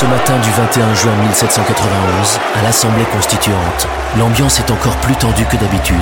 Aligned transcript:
Ce 0.00 0.06
matin 0.06 0.38
du 0.38 0.50
21 0.50 0.94
juin 0.94 1.16
1791, 1.22 2.38
à 2.54 2.62
l'Assemblée 2.62 3.04
constituante, 3.12 3.88
l'ambiance 4.16 4.60
est 4.60 4.70
encore 4.70 4.96
plus 4.98 5.16
tendue 5.16 5.44
que 5.46 5.56
d'habitude. 5.56 5.96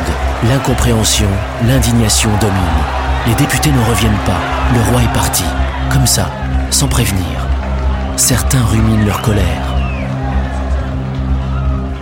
L'incompréhension, 0.46 1.28
l'indignation 1.66 2.28
dominent. 2.38 2.84
Les 3.26 3.34
députés 3.36 3.70
ne 3.72 3.82
reviennent 3.88 4.22
pas. 4.26 4.38
Le 4.74 4.82
roi 4.90 5.02
est 5.02 5.14
parti. 5.14 5.44
Comme 5.90 6.06
ça, 6.06 6.30
sans 6.68 6.88
prévenir. 6.88 7.48
Certains 8.16 8.66
ruminent 8.66 9.06
leur 9.06 9.22
colère. 9.22 9.74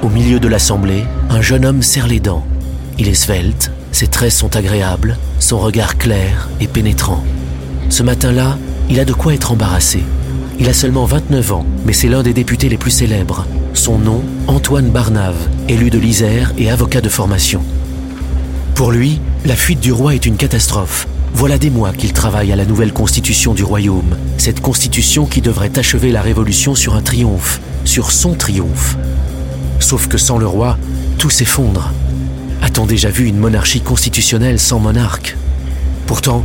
Au 0.02 0.08
milieu 0.08 0.40
de 0.40 0.48
l'Assemblée, 0.48 1.04
un 1.30 1.42
jeune 1.42 1.64
homme 1.64 1.82
serre 1.82 2.08
les 2.08 2.18
dents. 2.18 2.44
Il 2.98 3.06
est 3.06 3.14
svelte, 3.14 3.70
ses 3.92 4.08
traits 4.08 4.32
sont 4.32 4.56
agréables, 4.56 5.16
son 5.38 5.60
regard 5.60 5.96
clair 5.96 6.48
et 6.58 6.66
pénétrant. 6.66 7.22
Ce 7.88 8.02
matin-là, 8.02 8.58
il 8.90 8.98
a 8.98 9.04
de 9.04 9.12
quoi 9.12 9.32
être 9.32 9.52
embarrassé. 9.52 10.02
Il 10.58 10.68
a 10.68 10.72
seulement 10.72 11.04
29 11.04 11.52
ans, 11.52 11.66
mais 11.84 11.92
c'est 11.92 12.08
l'un 12.08 12.22
des 12.22 12.32
députés 12.32 12.68
les 12.68 12.76
plus 12.76 12.90
célèbres. 12.90 13.46
Son 13.74 13.98
nom, 13.98 14.22
Antoine 14.46 14.90
Barnave, 14.90 15.48
élu 15.68 15.90
de 15.90 15.98
l'Isère 15.98 16.52
et 16.56 16.70
avocat 16.70 17.00
de 17.00 17.08
formation. 17.08 17.60
Pour 18.74 18.92
lui, 18.92 19.20
la 19.44 19.56
fuite 19.56 19.80
du 19.80 19.92
roi 19.92 20.14
est 20.14 20.26
une 20.26 20.36
catastrophe. 20.36 21.06
Voilà 21.34 21.58
des 21.58 21.70
mois 21.70 21.92
qu'il 21.92 22.12
travaille 22.12 22.52
à 22.52 22.56
la 22.56 22.64
nouvelle 22.64 22.92
constitution 22.92 23.54
du 23.54 23.64
royaume, 23.64 24.16
cette 24.38 24.60
constitution 24.60 25.26
qui 25.26 25.40
devrait 25.40 25.76
achever 25.78 26.12
la 26.12 26.22
révolution 26.22 26.74
sur 26.74 26.94
un 26.94 27.02
triomphe, 27.02 27.60
sur 27.84 28.12
son 28.12 28.34
triomphe. 28.34 28.96
Sauf 29.80 30.06
que 30.06 30.18
sans 30.18 30.38
le 30.38 30.46
roi, 30.46 30.78
tout 31.18 31.30
s'effondre. 31.30 31.92
A-t-on 32.62 32.86
déjà 32.86 33.10
vu 33.10 33.26
une 33.26 33.38
monarchie 33.38 33.80
constitutionnelle 33.80 34.60
sans 34.60 34.78
monarque? 34.78 35.36
Pourtant, 36.06 36.44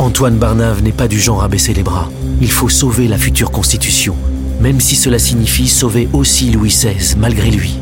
Antoine 0.00 0.38
Barnave 0.38 0.82
n'est 0.82 0.92
pas 0.92 1.08
du 1.08 1.20
genre 1.20 1.42
à 1.42 1.48
baisser 1.48 1.74
les 1.74 1.82
bras. 1.82 2.08
Il 2.40 2.50
faut 2.50 2.70
sauver 2.70 3.06
la 3.06 3.18
future 3.18 3.50
constitution, 3.50 4.16
même 4.58 4.80
si 4.80 4.96
cela 4.96 5.18
signifie 5.18 5.68
sauver 5.68 6.08
aussi 6.14 6.50
Louis 6.50 6.70
XVI, 6.70 7.16
malgré 7.18 7.50
lui. 7.50 7.78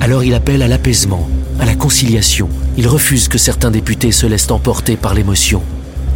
Alors 0.00 0.24
il 0.24 0.32
appelle 0.32 0.62
à 0.62 0.66
l'apaisement, 0.66 1.28
à 1.60 1.66
la 1.66 1.74
conciliation. 1.74 2.48
Il 2.78 2.88
refuse 2.88 3.28
que 3.28 3.36
certains 3.36 3.70
députés 3.70 4.12
se 4.12 4.24
laissent 4.24 4.50
emporter 4.50 4.96
par 4.96 5.12
l'émotion. 5.12 5.62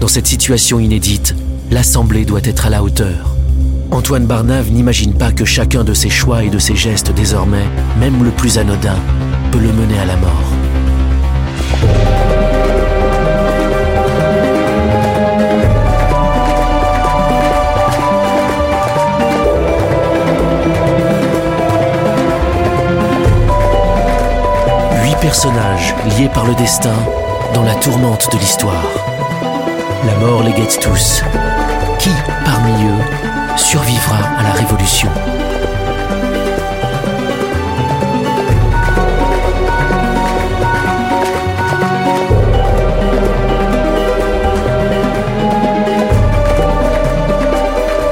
Dans 0.00 0.08
cette 0.08 0.26
situation 0.26 0.80
inédite, 0.80 1.34
l'Assemblée 1.70 2.24
doit 2.24 2.40
être 2.42 2.64
à 2.64 2.70
la 2.70 2.82
hauteur. 2.82 3.36
Antoine 3.90 4.24
Barnave 4.24 4.70
n'imagine 4.70 5.12
pas 5.12 5.32
que 5.32 5.44
chacun 5.44 5.84
de 5.84 5.92
ses 5.92 6.08
choix 6.08 6.44
et 6.44 6.48
de 6.48 6.58
ses 6.58 6.76
gestes 6.76 7.12
désormais, 7.12 7.66
même 7.98 8.24
le 8.24 8.30
plus 8.30 8.56
anodin, 8.56 8.96
peut 9.52 9.60
le 9.60 9.74
mener 9.74 9.98
à 9.98 10.06
la 10.06 10.16
mort. 10.16 12.29
Personnages 25.42 25.94
liés 26.18 26.28
par 26.28 26.44
le 26.44 26.54
destin 26.54 26.92
dans 27.54 27.62
la 27.62 27.74
tourmente 27.76 28.30
de 28.30 28.36
l'histoire. 28.36 28.84
La 30.04 30.14
mort 30.16 30.42
les 30.42 30.52
guette 30.52 30.78
tous. 30.82 31.22
Qui, 31.98 32.10
parmi 32.44 32.72
eux, 32.84 33.56
survivra 33.56 34.18
à 34.38 34.42
la 34.42 34.52
Révolution? 34.52 35.08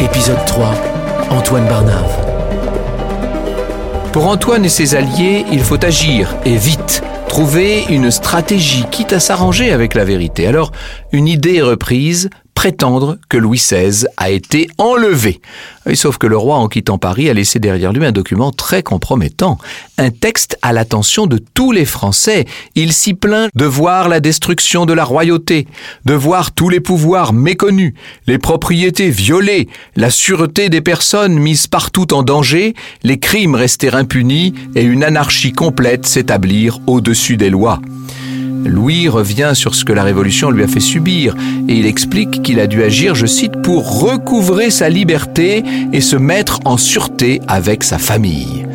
Épisode 0.00 0.42
3 0.46 0.74
Antoine 1.28 1.66
Barnave 1.66 2.28
pour 4.12 4.26
Antoine 4.26 4.64
et 4.64 4.68
ses 4.70 4.94
alliés, 4.94 5.44
il 5.52 5.60
faut 5.60 5.84
agir, 5.84 6.34
et 6.44 6.56
vite, 6.56 7.02
trouver 7.28 7.84
une 7.90 8.10
stratégie, 8.10 8.84
quitte 8.90 9.12
à 9.12 9.20
s'arranger 9.20 9.70
avec 9.70 9.94
la 9.94 10.04
vérité. 10.04 10.46
Alors, 10.46 10.72
une 11.12 11.28
idée 11.28 11.56
est 11.56 11.62
reprise, 11.62 12.30
prétendre 12.58 13.18
que 13.28 13.36
Louis 13.36 13.58
XVI 13.58 14.08
a 14.16 14.30
été 14.30 14.66
enlevé. 14.78 15.40
sauf 15.94 16.18
que 16.18 16.26
le 16.26 16.36
roi, 16.36 16.56
en 16.56 16.66
quittant 16.66 16.98
Paris, 16.98 17.30
a 17.30 17.32
laissé 17.32 17.60
derrière 17.60 17.92
lui 17.92 18.04
un 18.04 18.10
document 18.10 18.50
très 18.50 18.82
compromettant, 18.82 19.58
un 19.96 20.10
texte 20.10 20.58
à 20.60 20.72
l'attention 20.72 21.28
de 21.28 21.38
tous 21.38 21.70
les 21.70 21.84
Français. 21.84 22.46
Il 22.74 22.92
s'y 22.92 23.14
plaint 23.14 23.48
de 23.54 23.64
voir 23.64 24.08
la 24.08 24.18
destruction 24.18 24.86
de 24.86 24.92
la 24.92 25.04
royauté, 25.04 25.68
de 26.04 26.14
voir 26.14 26.50
tous 26.50 26.68
les 26.68 26.80
pouvoirs 26.80 27.32
méconnus, 27.32 27.94
les 28.26 28.38
propriétés 28.38 29.10
violées, 29.10 29.68
la 29.94 30.10
sûreté 30.10 30.68
des 30.68 30.80
personnes 30.80 31.38
mises 31.38 31.68
partout 31.68 32.12
en 32.12 32.24
danger, 32.24 32.74
les 33.04 33.20
crimes 33.20 33.54
rester 33.54 33.94
impunis 33.94 34.52
et 34.74 34.82
une 34.82 35.04
anarchie 35.04 35.52
complète 35.52 36.06
s'établir 36.06 36.80
au-dessus 36.88 37.36
des 37.36 37.50
lois. 37.50 37.80
Louis 38.64 39.08
revient 39.08 39.52
sur 39.54 39.74
ce 39.74 39.84
que 39.84 39.92
la 39.92 40.02
Révolution 40.02 40.50
lui 40.50 40.62
a 40.62 40.68
fait 40.68 40.80
subir 40.80 41.34
et 41.68 41.74
il 41.74 41.86
explique 41.86 42.42
qu'il 42.42 42.60
a 42.60 42.66
dû 42.66 42.82
agir, 42.82 43.14
je 43.14 43.26
cite, 43.26 43.62
pour 43.62 44.00
recouvrer 44.00 44.70
sa 44.70 44.88
liberté 44.88 45.64
et 45.92 46.00
se 46.00 46.16
mettre 46.16 46.60
en 46.64 46.76
sûreté 46.76 47.40
avec 47.48 47.84
sa 47.84 47.98
famille. 47.98 48.66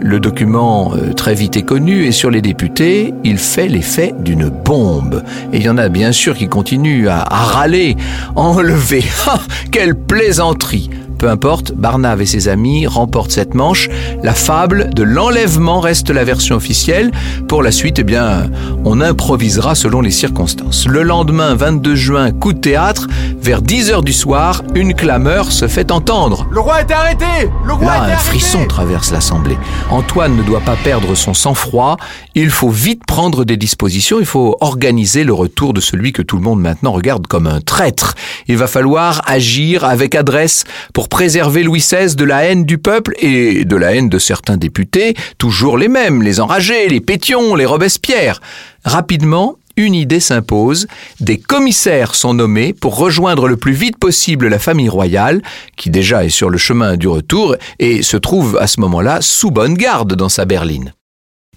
Le 0.00 0.20
document 0.20 0.92
euh, 0.94 1.12
très 1.12 1.34
vite 1.34 1.56
est 1.56 1.62
connu 1.62 2.04
et 2.04 2.12
sur 2.12 2.30
les 2.30 2.40
députés, 2.40 3.14
il 3.24 3.36
fait 3.38 3.66
l'effet 3.66 4.14
d'une 4.20 4.48
bombe. 4.48 5.24
Et 5.52 5.56
il 5.56 5.62
y 5.64 5.68
en 5.68 5.76
a 5.76 5.88
bien 5.88 6.12
sûr 6.12 6.36
qui 6.36 6.48
continuent 6.48 7.08
à, 7.08 7.24
râler, 7.24 7.96
enlever. 8.36 9.04
Ah, 9.26 9.40
quelle 9.70 9.94
plaisanterie 9.94 10.88
peu 11.18 11.28
importe, 11.28 11.72
Barnave 11.72 12.22
et 12.22 12.26
ses 12.26 12.48
amis 12.48 12.86
remportent 12.86 13.32
cette 13.32 13.54
manche. 13.54 13.88
La 14.22 14.34
fable 14.34 14.90
de 14.94 15.02
l'enlèvement 15.02 15.80
reste 15.80 16.10
la 16.10 16.24
version 16.24 16.56
officielle. 16.56 17.10
Pour 17.48 17.62
la 17.62 17.72
suite, 17.72 17.98
eh 17.98 18.04
bien, 18.04 18.50
on 18.84 19.00
improvisera 19.00 19.74
selon 19.74 20.00
les 20.00 20.10
circonstances. 20.10 20.86
Le 20.86 21.02
lendemain, 21.02 21.54
22 21.54 21.94
juin, 21.94 22.30
coup 22.30 22.52
de 22.52 22.60
théâtre, 22.60 23.08
vers 23.40 23.62
10 23.62 23.90
heures 23.90 24.02
du 24.02 24.12
soir, 24.12 24.62
une 24.74 24.94
clameur 24.94 25.50
se 25.50 25.66
fait 25.68 25.90
entendre. 25.90 26.46
Le 26.50 26.60
roi 26.60 26.80
est 26.80 26.90
arrêté 26.90 27.50
Le 27.66 27.72
roi 27.72 27.86
Là, 27.86 28.02
un 28.04 28.16
frisson 28.16 28.66
traverse 28.66 29.10
l'Assemblée. 29.10 29.58
Antoine 29.90 30.36
ne 30.36 30.42
doit 30.42 30.60
pas 30.60 30.76
perdre 30.76 31.14
son 31.14 31.34
sang-froid. 31.34 31.96
Il 32.34 32.50
faut 32.50 32.70
vite 32.70 33.04
prendre 33.06 33.44
des 33.44 33.56
dispositions. 33.56 34.20
Il 34.20 34.26
faut 34.26 34.56
organiser 34.60 35.24
le 35.24 35.32
retour 35.32 35.72
de 35.72 35.80
celui 35.80 36.12
que 36.12 36.22
tout 36.22 36.36
le 36.36 36.42
monde 36.42 36.60
maintenant 36.60 36.92
regarde 36.92 37.26
comme 37.26 37.46
un 37.46 37.60
traître. 37.60 38.14
Il 38.46 38.56
va 38.56 38.66
falloir 38.66 39.22
agir 39.26 39.84
avec 39.84 40.14
adresse 40.14 40.64
pour 40.92 41.07
préserver 41.08 41.62
Louis 41.62 41.80
XVI 41.80 42.14
de 42.14 42.24
la 42.24 42.44
haine 42.44 42.64
du 42.64 42.78
peuple 42.78 43.14
et 43.18 43.64
de 43.64 43.76
la 43.76 43.94
haine 43.94 44.08
de 44.08 44.18
certains 44.18 44.56
députés, 44.56 45.14
toujours 45.38 45.78
les 45.78 45.88
mêmes, 45.88 46.22
les 46.22 46.40
enragés, 46.40 46.88
les 46.88 47.00
pétions, 47.00 47.54
les 47.54 47.66
Robespierre. 47.66 48.40
Rapidement, 48.84 49.56
une 49.78 49.94
idée 49.94 50.20
s'impose, 50.20 50.88
des 51.20 51.38
commissaires 51.38 52.14
sont 52.14 52.34
nommés 52.34 52.72
pour 52.72 52.96
rejoindre 52.96 53.46
le 53.46 53.56
plus 53.56 53.72
vite 53.72 53.96
possible 53.96 54.48
la 54.48 54.58
famille 54.58 54.88
royale, 54.88 55.40
qui 55.76 55.88
déjà 55.90 56.24
est 56.24 56.30
sur 56.30 56.50
le 56.50 56.58
chemin 56.58 56.96
du 56.96 57.06
retour 57.06 57.54
et 57.78 58.02
se 58.02 58.16
trouve 58.16 58.58
à 58.58 58.66
ce 58.66 58.80
moment-là 58.80 59.20
sous 59.20 59.50
bonne 59.50 59.74
garde 59.74 60.14
dans 60.14 60.28
sa 60.28 60.44
berline. 60.44 60.92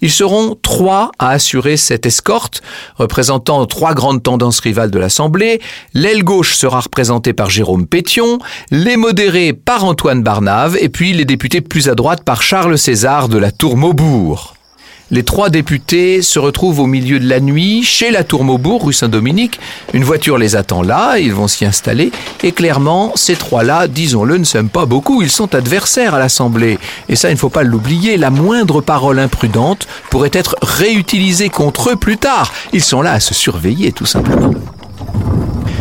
Ils 0.02 0.10
seront 0.10 0.56
trois 0.60 1.12
à 1.18 1.30
assurer 1.30 1.76
cette 1.76 2.06
escorte, 2.06 2.60
représentant 2.96 3.64
trois 3.66 3.94
grandes 3.94 4.22
tendances 4.22 4.60
rivales 4.60 4.90
de 4.90 4.98
l'Assemblée. 4.98 5.60
L'aile 5.94 6.24
gauche 6.24 6.56
sera 6.56 6.80
représentée 6.80 7.32
par 7.32 7.48
Jérôme 7.48 7.86
Pétion, 7.86 8.38
les 8.70 8.96
modérés 8.96 9.52
par 9.52 9.84
Antoine 9.84 10.22
Barnave, 10.22 10.76
et 10.80 10.88
puis 10.88 11.12
les 11.12 11.24
députés 11.24 11.60
plus 11.60 11.88
à 11.88 11.94
droite 11.94 12.24
par 12.24 12.42
Charles 12.42 12.76
César 12.76 13.28
de 13.28 13.38
la 13.38 13.52
Tour 13.52 13.76
Maubourg. 13.76 14.51
Les 15.12 15.24
trois 15.24 15.50
députés 15.50 16.22
se 16.22 16.38
retrouvent 16.38 16.80
au 16.80 16.86
milieu 16.86 17.20
de 17.20 17.28
la 17.28 17.38
nuit 17.38 17.82
chez 17.82 18.10
la 18.10 18.24
Tour 18.24 18.44
Maubourg, 18.44 18.86
rue 18.86 18.94
Saint-Dominique. 18.94 19.60
Une 19.92 20.04
voiture 20.04 20.38
les 20.38 20.56
attend 20.56 20.80
là, 20.80 21.18
ils 21.18 21.34
vont 21.34 21.48
s'y 21.48 21.66
installer. 21.66 22.10
Et 22.42 22.52
clairement, 22.52 23.12
ces 23.14 23.36
trois-là, 23.36 23.88
disons-le, 23.88 24.38
ne 24.38 24.44
s'aiment 24.44 24.70
pas 24.70 24.86
beaucoup. 24.86 25.20
Ils 25.20 25.30
sont 25.30 25.54
adversaires 25.54 26.14
à 26.14 26.18
l'Assemblée. 26.18 26.78
Et 27.10 27.16
ça, 27.16 27.28
il 27.28 27.34
ne 27.34 27.38
faut 27.38 27.50
pas 27.50 27.62
l'oublier. 27.62 28.16
La 28.16 28.30
moindre 28.30 28.80
parole 28.80 29.18
imprudente 29.18 29.86
pourrait 30.08 30.30
être 30.32 30.56
réutilisée 30.62 31.50
contre 31.50 31.90
eux 31.90 31.96
plus 31.96 32.16
tard. 32.16 32.50
Ils 32.72 32.82
sont 32.82 33.02
là 33.02 33.12
à 33.12 33.20
se 33.20 33.34
surveiller, 33.34 33.92
tout 33.92 34.06
simplement. 34.06 34.54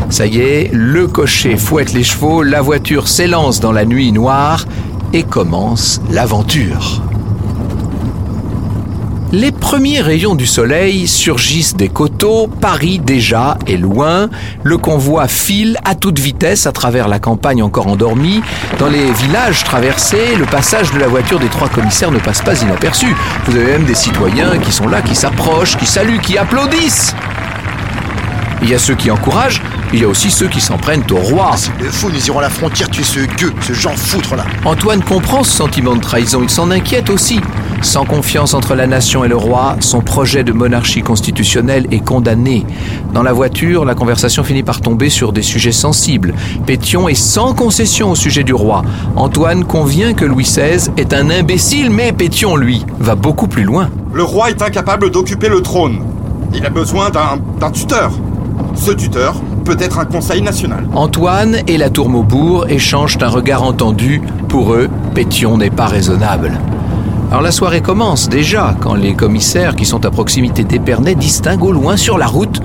Ça 0.09 0.25
y 0.25 0.39
est, 0.41 0.71
le 0.73 1.07
cocher 1.07 1.55
fouette 1.55 1.93
les 1.93 2.03
chevaux, 2.03 2.43
la 2.43 2.61
voiture 2.61 3.07
s'élance 3.07 3.61
dans 3.61 3.71
la 3.71 3.85
nuit 3.85 4.11
noire 4.11 4.65
et 5.13 5.23
commence 5.23 6.01
l'aventure. 6.09 7.01
Les 9.33 9.53
premiers 9.53 10.01
rayons 10.01 10.35
du 10.35 10.45
soleil 10.45 11.07
surgissent 11.07 11.77
des 11.77 11.87
coteaux, 11.87 12.47
Paris 12.47 12.99
déjà 12.99 13.57
est 13.65 13.77
loin, 13.77 14.29
le 14.61 14.77
convoi 14.77 15.29
file 15.29 15.77
à 15.85 15.95
toute 15.95 16.19
vitesse 16.19 16.67
à 16.67 16.73
travers 16.73 17.07
la 17.07 17.17
campagne 17.17 17.63
encore 17.63 17.87
endormie. 17.87 18.41
Dans 18.77 18.89
les 18.89 19.09
villages 19.09 19.63
traversés, 19.63 20.35
le 20.37 20.43
passage 20.43 20.91
de 20.91 20.99
la 20.99 21.07
voiture 21.07 21.39
des 21.39 21.47
trois 21.47 21.69
commissaires 21.69 22.11
ne 22.11 22.19
passe 22.19 22.41
pas 22.41 22.61
inaperçu. 22.61 23.15
Vous 23.45 23.55
avez 23.55 23.67
même 23.67 23.85
des 23.85 23.95
citoyens 23.95 24.57
qui 24.57 24.73
sont 24.73 24.89
là, 24.89 25.01
qui 25.01 25.15
s'approchent, 25.15 25.77
qui 25.77 25.85
saluent, 25.85 26.19
qui 26.19 26.37
applaudissent. 26.37 27.15
Il 28.61 28.69
y 28.69 28.75
a 28.75 28.79
ceux 28.79 28.95
qui 28.95 29.09
encouragent, 29.09 29.61
il 29.93 29.99
y 29.99 30.03
a 30.03 30.07
aussi 30.07 30.31
ceux 30.31 30.47
qui 30.47 30.61
s'en 30.61 30.77
prennent 30.77 31.03
au 31.11 31.17
roi. 31.17 31.51
C'est 31.55 31.71
le 31.79 31.89
fou, 31.89 32.09
nous 32.09 32.25
irons 32.25 32.39
à 32.39 32.43
la 32.43 32.49
frontière 32.49 32.89
tuer 32.89 33.03
ce 33.03 33.19
gueux, 33.19 33.53
ce 33.61 33.73
Jean 33.73 33.95
foutre 33.95 34.35
là. 34.35 34.45
Antoine 34.65 35.01
comprend 35.01 35.43
ce 35.43 35.51
sentiment 35.51 35.95
de 35.95 36.01
trahison, 36.01 36.41
il 36.43 36.49
s'en 36.49 36.71
inquiète 36.71 37.09
aussi. 37.09 37.39
Sans 37.81 38.05
confiance 38.05 38.53
entre 38.53 38.75
la 38.75 38.87
nation 38.87 39.23
et 39.23 39.27
le 39.27 39.35
roi, 39.35 39.75
son 39.79 40.01
projet 40.01 40.43
de 40.43 40.51
monarchie 40.51 41.01
constitutionnelle 41.01 41.87
est 41.91 42.05
condamné. 42.05 42.65
Dans 43.13 43.23
la 43.23 43.33
voiture, 43.33 43.85
la 43.85 43.95
conversation 43.95 44.43
finit 44.43 44.63
par 44.63 44.81
tomber 44.81 45.09
sur 45.09 45.33
des 45.33 45.41
sujets 45.41 45.71
sensibles. 45.71 46.33
Pétion 46.65 47.09
est 47.09 47.15
sans 47.15 47.53
concession 47.53 48.11
au 48.11 48.15
sujet 48.15 48.43
du 48.43 48.53
roi. 48.53 48.83
Antoine 49.15 49.65
convient 49.65 50.13
que 50.13 50.25
Louis 50.25 50.43
XVI 50.43 50.91
est 50.97 51.13
un 51.13 51.29
imbécile, 51.29 51.89
mais 51.89 52.11
Pétion, 52.11 52.55
lui, 52.55 52.85
va 52.99 53.15
beaucoup 53.15 53.47
plus 53.47 53.63
loin. 53.63 53.89
Le 54.13 54.23
roi 54.23 54.51
est 54.51 54.61
incapable 54.61 55.09
d'occuper 55.09 55.49
le 55.49 55.61
trône. 55.61 56.03
Il 56.53 56.65
a 56.65 56.69
besoin 56.69 57.09
d'un 57.09 57.71
tuteur. 57.71 58.11
Ce 58.75 58.91
tuteur 58.91 59.35
peut 59.71 59.81
être 59.81 59.99
un 59.99 60.05
conseil 60.05 60.41
national. 60.41 60.85
Antoine 60.93 61.59
et 61.65 61.77
la 61.77 61.89
tour 61.89 62.09
Maubourg 62.09 62.65
échangent 62.67 63.17
un 63.21 63.29
regard 63.29 63.63
entendu. 63.63 64.21
Pour 64.49 64.73
eux, 64.73 64.89
Pétion 65.13 65.57
n'est 65.57 65.69
pas 65.69 65.85
raisonnable. 65.85 66.59
Alors 67.29 67.41
la 67.41 67.53
soirée 67.53 67.81
commence 67.81 68.27
déjà 68.27 68.75
quand 68.81 68.95
les 68.95 69.13
commissaires 69.13 69.77
qui 69.77 69.85
sont 69.85 70.05
à 70.05 70.11
proximité 70.11 70.65
d'Épernay 70.65 71.15
distinguent 71.15 71.63
au 71.63 71.71
loin 71.71 71.95
sur 71.95 72.17
la 72.17 72.27
route 72.27 72.59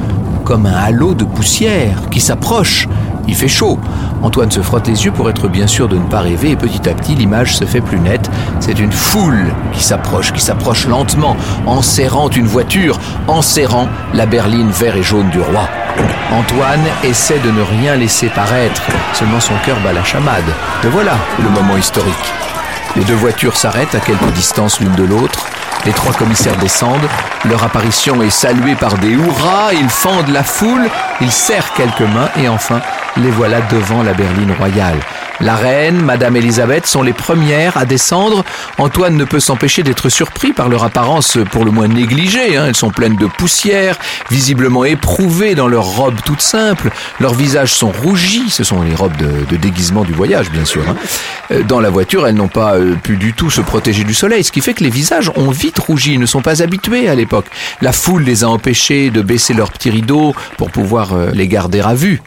comme 0.45 0.67
un 0.67 0.73
halo 0.75 1.15
de 1.15 1.23
poussière 1.23 2.09
qui 2.11 2.19
s'approche. 2.19 2.89
Il 3.29 3.37
fait 3.37 3.47
chaud. 3.47 3.79
Antoine 4.23 4.51
se 4.51 4.61
frotte 4.61 4.89
les 4.89 5.05
yeux 5.05 5.13
pour 5.13 5.31
être 5.31 5.47
bien 5.47 5.69
sûr 5.69 5.87
de 5.87 5.97
ne 5.97 6.07
pas 6.07 6.21
rêver 6.21 6.51
et 6.51 6.57
petit 6.57 6.89
à 6.89 6.95
petit 6.95 7.15
l'image 7.15 7.57
se 7.57 7.65
fait 7.65 7.81
plus 7.81 8.01
nette. 8.01 8.29
C'est 8.59 8.81
une 8.81 8.91
foule 8.93 9.55
qui 9.73 9.85
s'approche, 9.85 10.33
qui 10.33 10.41
s'approche 10.41 10.89
lentement, 10.89 11.37
en 11.67 11.83
serrant 11.83 12.31
une 12.31 12.47
voiture, 12.47 12.99
en 13.29 13.43
serrant 13.43 13.87
la 14.13 14.27
berline 14.27 14.71
vert 14.71 14.97
et 14.97 15.05
jaune 15.05 15.31
du 15.31 15.41
roi. 15.41 15.69
Antoine 16.33 16.87
essaie 17.05 17.39
de 17.39 17.51
ne 17.51 17.63
rien 17.63 17.97
laisser 17.97 18.29
paraître, 18.29 18.83
seulement 19.13 19.41
son 19.41 19.55
cœur 19.65 19.79
bat 19.81 19.93
la 19.93 20.05
chamade. 20.05 20.53
Et 20.85 20.89
voilà 20.89 21.17
le 21.43 21.49
moment 21.49 21.77
historique. 21.77 22.33
Les 22.97 23.05
deux 23.05 23.15
voitures 23.15 23.57
s'arrêtent 23.57 23.95
à 23.95 24.01
quelque 24.01 24.31
distance 24.33 24.81
l'une 24.81 24.95
de 24.95 25.05
l'autre. 25.05 25.47
Les 25.85 25.93
trois 25.93 26.13
commissaires 26.13 26.57
descendent. 26.57 27.09
Leur 27.45 27.63
apparition 27.63 28.23
est 28.23 28.31
saluée 28.31 28.75
par 28.75 28.99
des 28.99 29.11
hurrahs. 29.11 29.75
Ils 29.75 29.89
fendent 29.89 30.29
la 30.29 30.43
foule. 30.43 30.89
Ils 31.21 31.33
serrent 31.33 31.73
quelques 31.75 32.01
mains 32.01 32.31
et 32.41 32.49
enfin, 32.49 32.81
les 33.17 33.31
voilà 33.31 33.61
devant 33.63 34.03
la 34.03 34.15
berline 34.15 34.53
royale. 34.53 34.99
La 35.41 35.55
reine, 35.55 36.03
Madame 36.03 36.35
Elisabeth 36.37 36.87
sont 36.87 37.03
les 37.03 37.13
premières 37.13 37.77
à 37.77 37.85
descendre. 37.85 38.43
Antoine 38.79 39.17
ne 39.17 39.25
peut 39.25 39.41
s'empêcher 39.41 39.83
d'être 39.83 40.09
surpris 40.09 40.55
par 40.55 40.71
leur 40.71 40.83
apparence 40.83 41.37
pour 41.51 41.67
le 41.67 41.71
moins 41.71 41.89
négligée. 41.89 42.57
Hein. 42.57 42.65
Elles 42.69 42.77
sont 42.77 42.91
pleines 42.91 43.17
de 43.17 43.27
poussière, 43.27 43.99
visiblement 44.31 44.87
éprouvées 44.87 45.55
dans 45.55 45.69
leurs 45.69 45.85
robes 45.85 46.17
toutes 46.25 46.41
simples. 46.41 46.91
Leurs 47.21 47.35
visages 47.35 47.75
sont 47.75 47.93
rougis. 47.93 48.49
Ce 48.49 48.65
sont 48.65 48.81
les 48.81 48.95
robes 48.95 49.17
de, 49.17 49.57
déguisement 49.57 50.05
du 50.05 50.15
voyage, 50.15 50.51
bien 50.51 50.65
sûr. 50.65 50.83
Hein. 50.89 50.97
Euh, 51.51 51.63
dans 51.63 51.81
la 51.81 51.91
voiture, 51.91 52.27
elles 52.27 52.35
n'ont 52.35 52.49
pas 52.49 52.77
euh, 52.77 52.95
pu 52.95 53.17
du 53.17 53.35
tout 53.35 53.51
se 53.51 53.61
protéger 53.61 54.05
du 54.05 54.15
soleil, 54.15 54.43
ce 54.43 54.53
qui 54.53 54.63
fait 54.63 54.75
que 54.75 54.85
les 54.85 54.91
visages 54.91 55.31
ont 55.37 55.51
rougi. 55.79 56.15
Ils 56.15 56.21
ne 56.21 56.27
sont 56.27 56.43
pas 56.43 56.63
habitués 56.63 57.09
à 57.09 57.15
l'époque. 57.15 57.47
La 57.81 57.93
foule 57.93 58.23
les 58.23 58.45
a 58.45 58.49
empêchés 58.49 59.11
de 59.11 59.23
baisser 59.23 59.55
leurs 59.55 59.73
petits 59.73 59.91
rideaux 59.91 60.35
pour 60.57 60.71
pouvoir 60.71 61.13
euh, 61.13 61.31
les 61.33 61.49
garder 61.49 61.81
à 61.81 61.95
vue. 61.95 62.23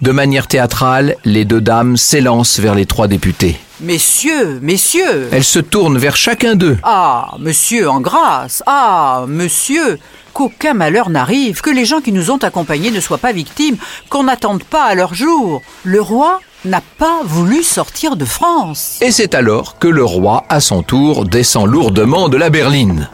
De 0.00 0.12
manière 0.12 0.46
théâtrale, 0.46 1.16
les 1.24 1.44
deux 1.44 1.60
dames 1.60 1.96
s'élancent 1.96 2.60
vers 2.60 2.74
les 2.74 2.86
trois 2.86 3.08
députés. 3.08 3.58
Messieurs, 3.80 4.58
messieurs 4.60 5.28
Elles 5.32 5.44
se 5.44 5.58
tournent 5.60 5.98
vers 5.98 6.16
chacun 6.16 6.54
d'eux. 6.56 6.78
Ah, 6.82 7.34
monsieur, 7.38 7.88
en 7.88 8.00
grâce 8.00 8.62
Ah, 8.66 9.24
monsieur 9.28 9.98
Qu'aucun 10.32 10.74
malheur 10.74 11.10
n'arrive, 11.10 11.60
que 11.60 11.70
les 11.70 11.84
gens 11.84 12.00
qui 12.00 12.12
nous 12.12 12.30
ont 12.30 12.38
accompagnés 12.38 12.90
ne 12.90 13.00
soient 13.00 13.18
pas 13.18 13.32
victimes, 13.32 13.76
qu'on 14.08 14.24
n'attende 14.24 14.64
pas 14.64 14.84
à 14.84 14.94
leur 14.94 15.14
jour. 15.14 15.62
Le 15.84 16.00
roi 16.00 16.40
n'a 16.64 16.82
pas 16.98 17.20
voulu 17.24 17.62
sortir 17.62 18.16
de 18.16 18.24
France. 18.24 18.98
Et 19.00 19.10
c'est 19.10 19.34
alors 19.34 19.78
que 19.78 19.88
le 19.88 20.04
roi, 20.04 20.44
à 20.48 20.60
son 20.60 20.82
tour, 20.82 21.24
descend 21.24 21.66
lourdement 21.66 22.28
de 22.28 22.36
la 22.36 22.50
berline. 22.50 23.08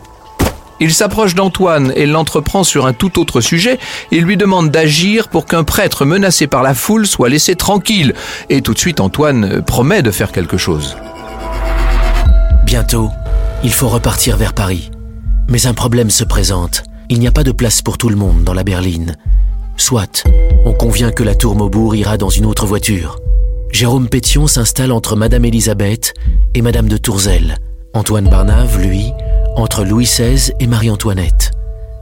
Il 0.81 0.93
s'approche 0.93 1.35
d'Antoine 1.35 1.93
et 1.95 2.05
l'entreprend 2.05 2.65
sur 2.65 2.87
un 2.87 2.93
tout 2.93 3.21
autre 3.21 3.41
sujet. 3.41 3.79
Il 4.11 4.25
lui 4.25 4.37
demande 4.37 4.71
d'agir 4.71 5.29
pour 5.29 5.47
qu'un 5.47 5.63
prêtre 5.63 6.05
menacé 6.05 6.47
par 6.47 6.63
la 6.63 6.75
foule 6.75 7.07
soit 7.07 7.29
laissé 7.29 7.55
tranquille. 7.55 8.15
Et 8.51 8.61
tout 8.61 8.75
de 8.75 8.79
suite, 8.79 9.01
Antoine 9.01 9.63
promet 9.63 10.03
de 10.03 10.11
faire 10.11 10.33
quelque 10.33 10.59
chose. 10.59 10.97
Bientôt, 12.67 13.11
il 13.63 13.73
faut 13.73 13.89
repartir 13.89 14.37
vers 14.37 14.53
Paris. 14.53 14.91
Mais 15.49 15.67
un 15.67 15.75
problème 15.75 16.11
se 16.11 16.25
présente. 16.25 16.83
Il 17.11 17.21
n'y 17.21 17.27
a 17.27 17.33
pas 17.33 17.45
de 17.45 17.53
place 17.53 17.83
pour 17.83 17.99
tout 17.99 18.09
le 18.09 18.17
monde 18.17 18.45
dans 18.45 18.55
la 18.55 18.65
berline. 18.65 19.17
Soit, 19.77 20.25
on 20.65 20.73
convient 20.73 21.11
que 21.11 21.23
la 21.23 21.35
tour 21.35 21.57
Maubourg 21.57 21.95
ira 21.95 22.17
dans 22.17 22.31
une 22.31 22.47
autre 22.47 22.67
voiture. 22.67 23.19
Jérôme 23.71 24.09
Pétion 24.09 24.47
s'installe 24.47 24.93
entre 24.93 25.17
Madame 25.17 25.45
Élisabeth 25.45 26.15
et 26.55 26.63
Madame 26.63 26.89
de 26.89 26.97
Tourzel. 26.97 27.59
Antoine 27.93 28.29
Barnave, 28.29 28.81
lui, 28.81 29.13
entre 29.57 29.85
Louis 29.85 30.05
XVI 30.05 30.53
et 30.61 30.67
Marie-Antoinette. 30.67 31.51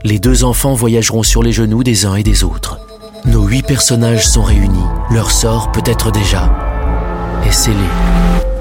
Les 0.03 0.19
deux 0.19 0.43
enfants 0.43 0.73
voyageront 0.73 1.23
sur 1.23 1.43
les 1.43 1.51
genoux 1.51 1.83
des 1.83 2.05
uns 2.05 2.15
et 2.15 2.23
des 2.23 2.43
autres. 2.43 2.79
Nos 3.25 3.43
huit 3.47 3.65
personnages 3.65 4.27
sont 4.27 4.43
réunis. 4.43 4.83
Leur 5.11 5.31
sort 5.31 5.71
peut-être 5.71 6.11
déjà 6.11 6.51
est 7.45 7.51
scellé. 7.51 8.52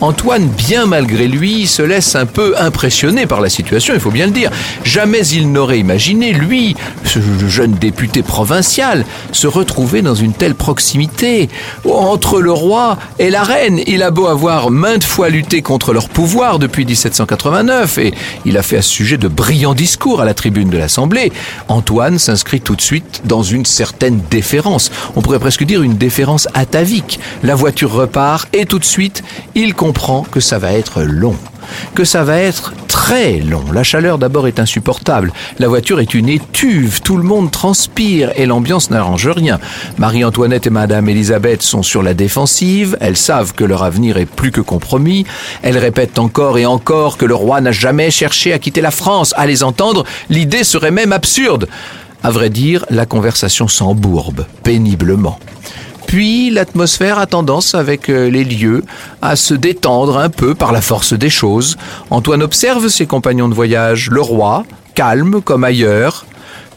Antoine, 0.00 0.46
bien 0.46 0.86
malgré 0.86 1.26
lui, 1.26 1.66
se 1.66 1.82
laisse 1.82 2.14
un 2.14 2.26
peu 2.26 2.54
impressionner 2.58 3.26
par 3.26 3.40
la 3.40 3.48
situation, 3.48 3.94
il 3.94 4.00
faut 4.00 4.12
bien 4.12 4.26
le 4.26 4.32
dire. 4.32 4.50
Jamais 4.84 5.26
il 5.26 5.50
n'aurait 5.50 5.80
imaginé, 5.80 6.32
lui, 6.32 6.76
ce 7.04 7.18
jeune 7.48 7.72
député 7.72 8.22
provincial, 8.22 9.04
se 9.32 9.48
retrouver 9.48 10.02
dans 10.02 10.14
une 10.14 10.32
telle 10.32 10.54
proximité. 10.54 11.48
Entre 11.84 12.40
le 12.40 12.52
roi 12.52 12.96
et 13.18 13.30
la 13.30 13.42
reine, 13.42 13.80
il 13.86 14.04
a 14.04 14.10
beau 14.12 14.26
avoir 14.26 14.70
maintes 14.70 15.04
fois 15.04 15.30
lutté 15.30 15.62
contre 15.62 15.92
leur 15.92 16.08
pouvoir 16.08 16.60
depuis 16.60 16.84
1789, 16.84 17.98
et 17.98 18.14
il 18.44 18.56
a 18.56 18.62
fait 18.62 18.76
à 18.76 18.82
ce 18.82 18.90
sujet 18.90 19.18
de 19.18 19.26
brillants 19.26 19.74
discours 19.74 20.20
à 20.20 20.24
la 20.24 20.34
tribune 20.34 20.70
de 20.70 20.78
l'Assemblée, 20.78 21.32
Antoine 21.66 22.18
s'inscrit 22.18 22.60
tout 22.60 22.76
de 22.76 22.80
suite 22.80 23.22
dans 23.24 23.42
une 23.42 23.64
certaine 23.64 24.20
déférence. 24.30 24.92
On 25.16 25.22
pourrait 25.22 25.40
presque 25.40 25.64
dire 25.64 25.82
une 25.82 25.96
déférence 25.96 26.46
atavique. 26.54 27.18
La 27.42 27.56
voiture 27.56 27.92
repart, 27.92 28.48
et 28.52 28.64
tout 28.64 28.78
de 28.78 28.84
suite, 28.84 29.22
il 29.54 29.74
comprend 29.88 30.22
que 30.22 30.40
ça 30.40 30.58
va 30.58 30.74
être 30.74 31.00
long, 31.00 31.34
que 31.94 32.04
ça 32.04 32.22
va 32.22 32.36
être 32.36 32.74
très 32.88 33.38
long. 33.38 33.64
La 33.72 33.82
chaleur 33.82 34.18
d'abord 34.18 34.46
est 34.46 34.60
insupportable. 34.60 35.32
La 35.58 35.66
voiture 35.66 35.98
est 35.98 36.12
une 36.12 36.28
étuve, 36.28 37.00
tout 37.00 37.16
le 37.16 37.22
monde 37.22 37.50
transpire 37.50 38.30
et 38.36 38.44
l'ambiance 38.44 38.90
n'arrange 38.90 39.28
rien. 39.28 39.58
Marie-Antoinette 39.96 40.66
et 40.66 40.70
Madame 40.70 41.08
Elisabeth 41.08 41.62
sont 41.62 41.82
sur 41.82 42.02
la 42.02 42.12
défensive, 42.12 42.98
elles 43.00 43.16
savent 43.16 43.54
que 43.54 43.64
leur 43.64 43.82
avenir 43.82 44.18
est 44.18 44.26
plus 44.26 44.50
que 44.50 44.60
compromis, 44.60 45.24
elles 45.62 45.78
répètent 45.78 46.18
encore 46.18 46.58
et 46.58 46.66
encore 46.66 47.16
que 47.16 47.24
le 47.24 47.34
roi 47.34 47.62
n'a 47.62 47.72
jamais 47.72 48.10
cherché 48.10 48.52
à 48.52 48.58
quitter 48.58 48.82
la 48.82 48.90
France. 48.90 49.32
À 49.38 49.46
les 49.46 49.62
entendre, 49.62 50.04
l'idée 50.28 50.64
serait 50.64 50.90
même 50.90 51.14
absurde. 51.14 51.66
À 52.22 52.30
vrai 52.30 52.50
dire, 52.50 52.84
la 52.90 53.06
conversation 53.06 53.68
s'embourbe 53.68 54.44
péniblement. 54.64 55.38
Puis 56.08 56.48
l'atmosphère 56.48 57.18
a 57.18 57.26
tendance 57.26 57.74
avec 57.74 58.08
euh, 58.08 58.30
les 58.30 58.42
lieux 58.42 58.82
à 59.20 59.36
se 59.36 59.52
détendre 59.52 60.16
un 60.16 60.30
peu 60.30 60.54
par 60.54 60.72
la 60.72 60.80
force 60.80 61.12
des 61.12 61.28
choses. 61.28 61.76
Antoine 62.08 62.42
observe 62.42 62.88
ses 62.88 63.04
compagnons 63.04 63.46
de 63.46 63.54
voyage, 63.54 64.08
le 64.10 64.22
roi, 64.22 64.64
calme 64.94 65.42
comme 65.42 65.64
ailleurs, 65.64 66.24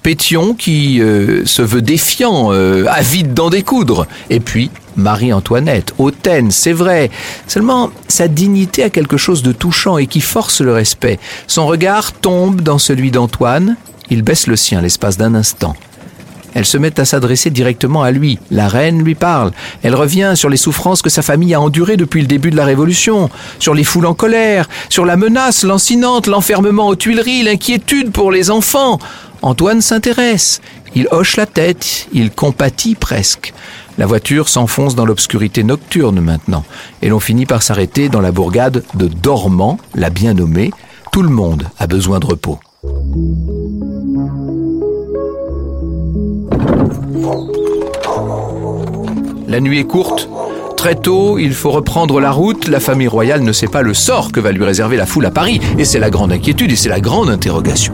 Pétion 0.04 0.54
qui 0.54 1.00
euh, 1.00 1.46
se 1.46 1.62
veut 1.62 1.82
défiant, 1.82 2.52
euh, 2.52 2.86
avide 2.90 3.34
d'en 3.34 3.50
découdre, 3.50 4.06
et 4.30 4.42
puis 4.42 4.70
Marie-Antoinette, 4.98 5.94
hautaine, 5.98 6.52
c'est 6.52 6.74
vrai. 6.74 7.10
Seulement, 7.48 7.92
sa 8.10 8.28
dignité 8.28 8.84
a 8.84 8.90
quelque 8.90 9.16
chose 9.16 9.44
de 9.44 9.54
touchant 9.54 9.98
et 9.98 10.08
qui 10.08 10.20
force 10.20 10.60
le 10.60 10.74
respect. 10.74 11.20
Son 11.48 11.68
regard 11.68 12.12
tombe 12.12 12.62
dans 12.62 12.80
celui 12.80 13.12
d'Antoine, 13.12 13.78
il 14.10 14.24
baisse 14.24 14.48
le 14.48 14.58
sien 14.58 14.82
l'espace 14.82 15.18
d'un 15.18 15.36
instant. 15.36 15.76
Elle 16.54 16.66
se 16.66 16.78
met 16.78 17.00
à 17.00 17.06
s'adresser 17.06 17.50
directement 17.50 18.04
à 18.04 18.12
lui. 18.12 18.40
La 18.50 18.68
reine 18.68 19.04
lui 19.04 19.16
parle. 19.16 19.52
Elle 19.84 19.96
revient 19.96 20.34
sur 20.36 20.50
les 20.50 20.58
souffrances 20.58 21.02
que 21.02 21.10
sa 21.10 21.22
famille 21.22 21.54
a 21.54 21.62
endurées 21.62 21.98
depuis 21.98 22.22
le 22.22 22.28
début 22.28 22.52
de 22.52 22.58
la 22.58 22.66
Révolution, 22.66 23.30
sur 23.60 23.74
les 23.74 23.84
foules 23.84 24.06
en 24.06 24.14
colère, 24.14 24.68
sur 24.90 25.06
la 25.06 25.18
menace 25.18 25.64
lancinante, 25.64 26.28
l'enfermement 26.28 26.88
aux 26.88 26.96
Tuileries, 26.96 27.44
l'inquiétude 27.44 28.12
pour 28.12 28.32
les 28.32 28.52
enfants. 28.52 29.00
Antoine 29.42 29.82
s'intéresse. 29.82 30.62
Il 30.94 31.08
hoche 31.12 31.38
la 31.38 31.46
tête, 31.46 32.08
il 32.12 32.32
compatit 32.32 32.96
presque. 32.96 33.54
La 33.98 34.06
voiture 34.06 34.50
s'enfonce 34.50 34.96
dans 34.96 35.06
l'obscurité 35.06 35.64
nocturne 35.64 36.20
maintenant, 36.20 36.66
et 37.02 37.10
l'on 37.10 37.20
finit 37.20 37.46
par 37.46 37.64
s'arrêter 37.64 38.10
dans 38.10 38.22
la 38.22 38.32
bourgade 38.32 38.84
de 38.94 39.08
Dormant, 39.08 39.78
la 39.96 40.10
bien 40.10 40.34
nommée. 40.34 40.72
Tout 41.12 41.24
le 41.24 41.30
monde 41.30 41.68
a 41.80 41.88
besoin 41.88 42.20
de 42.20 42.26
repos. 42.26 42.60
La 49.48 49.60
nuit 49.60 49.80
est 49.80 49.86
courte. 49.86 50.30
Très 50.78 50.96
tôt, 50.96 51.38
il 51.38 51.54
faut 51.54 51.70
reprendre 51.70 52.20
la 52.20 52.32
route. 52.32 52.68
La 52.68 52.80
famille 52.80 53.08
royale 53.08 53.44
ne 53.44 53.52
sait 53.52 53.68
pas 53.68 53.84
le 53.84 53.94
sort 53.94 54.32
que 54.32 54.40
va 54.40 54.52
lui 54.52 54.64
réserver 54.64 54.98
la 54.98 55.06
foule 55.06 55.26
à 55.26 55.30
Paris. 55.30 55.60
Et 55.78 55.86
c'est 55.86 56.00
la 56.00 56.10
grande 56.10 56.32
inquiétude 56.32 56.72
et 56.72 56.76
c'est 56.76 56.90
la 56.90 57.00
grande 57.00 57.30
interrogation. 57.30 57.94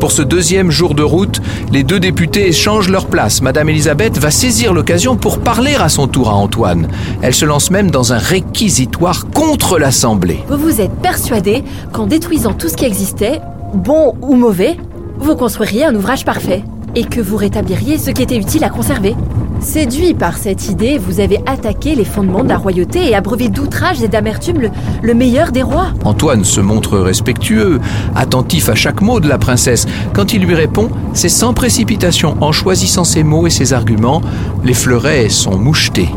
Pour 0.00 0.10
ce 0.10 0.22
deuxième 0.22 0.70
jour 0.70 0.94
de 0.94 1.02
route, 1.02 1.40
les 1.70 1.84
deux 1.84 2.00
députés 2.00 2.48
échangent 2.48 2.88
leur 2.88 3.06
place. 3.06 3.42
Madame 3.42 3.68
Elisabeth 3.68 4.18
va 4.18 4.30
saisir 4.30 4.72
l'occasion 4.72 5.16
pour 5.16 5.38
parler 5.38 5.74
à 5.76 5.88
son 5.88 6.08
tour 6.08 6.30
à 6.30 6.34
Antoine. 6.34 6.88
Elle 7.22 7.34
se 7.34 7.44
lance 7.44 7.70
même 7.70 7.90
dans 7.90 8.12
un 8.12 8.18
réquisitoire 8.18 9.26
contre 9.30 9.78
l'Assemblée. 9.78 10.40
Vous 10.48 10.56
vous 10.56 10.80
êtes 10.80 10.94
persuadé 11.02 11.62
qu'en 11.92 12.06
détruisant 12.06 12.54
tout 12.54 12.68
ce 12.68 12.76
qui 12.76 12.86
existait, 12.86 13.40
bon 13.74 14.14
ou 14.22 14.34
mauvais, 14.34 14.76
vous 15.18 15.36
construiriez 15.36 15.84
un 15.84 15.94
ouvrage 15.94 16.24
parfait 16.24 16.64
et 16.96 17.04
que 17.04 17.20
vous 17.20 17.36
rétabliriez 17.36 17.98
ce 17.98 18.10
qui 18.10 18.22
était 18.22 18.38
utile 18.38 18.64
à 18.64 18.70
conserver. 18.70 19.14
Séduit 19.60 20.14
par 20.14 20.36
cette 20.36 20.68
idée, 20.68 20.98
vous 20.98 21.20
avez 21.20 21.38
attaqué 21.46 21.94
les 21.94 22.04
fondements 22.04 22.42
de 22.42 22.48
la 22.48 22.56
royauté 22.56 23.08
et 23.08 23.14
abreuvé 23.14 23.48
d'outrage 23.48 24.02
et 24.02 24.08
d'amertume 24.08 24.60
le, 24.60 24.70
le 25.02 25.14
meilleur 25.14 25.52
des 25.52 25.62
rois. 25.62 25.88
Antoine 26.04 26.44
se 26.44 26.60
montre 26.60 26.98
respectueux, 26.98 27.80
attentif 28.14 28.68
à 28.68 28.74
chaque 28.74 29.02
mot 29.02 29.20
de 29.20 29.28
la 29.28 29.38
princesse. 29.38 29.86
Quand 30.14 30.32
il 30.32 30.42
lui 30.42 30.54
répond, 30.54 30.88
c'est 31.12 31.28
sans 31.28 31.52
précipitation, 31.52 32.36
en 32.40 32.52
choisissant 32.52 33.04
ses 33.04 33.22
mots 33.22 33.46
et 33.46 33.50
ses 33.50 33.72
arguments. 33.72 34.22
Les 34.64 34.74
fleurets 34.74 35.28
sont 35.28 35.58
mouchetés. 35.58 36.10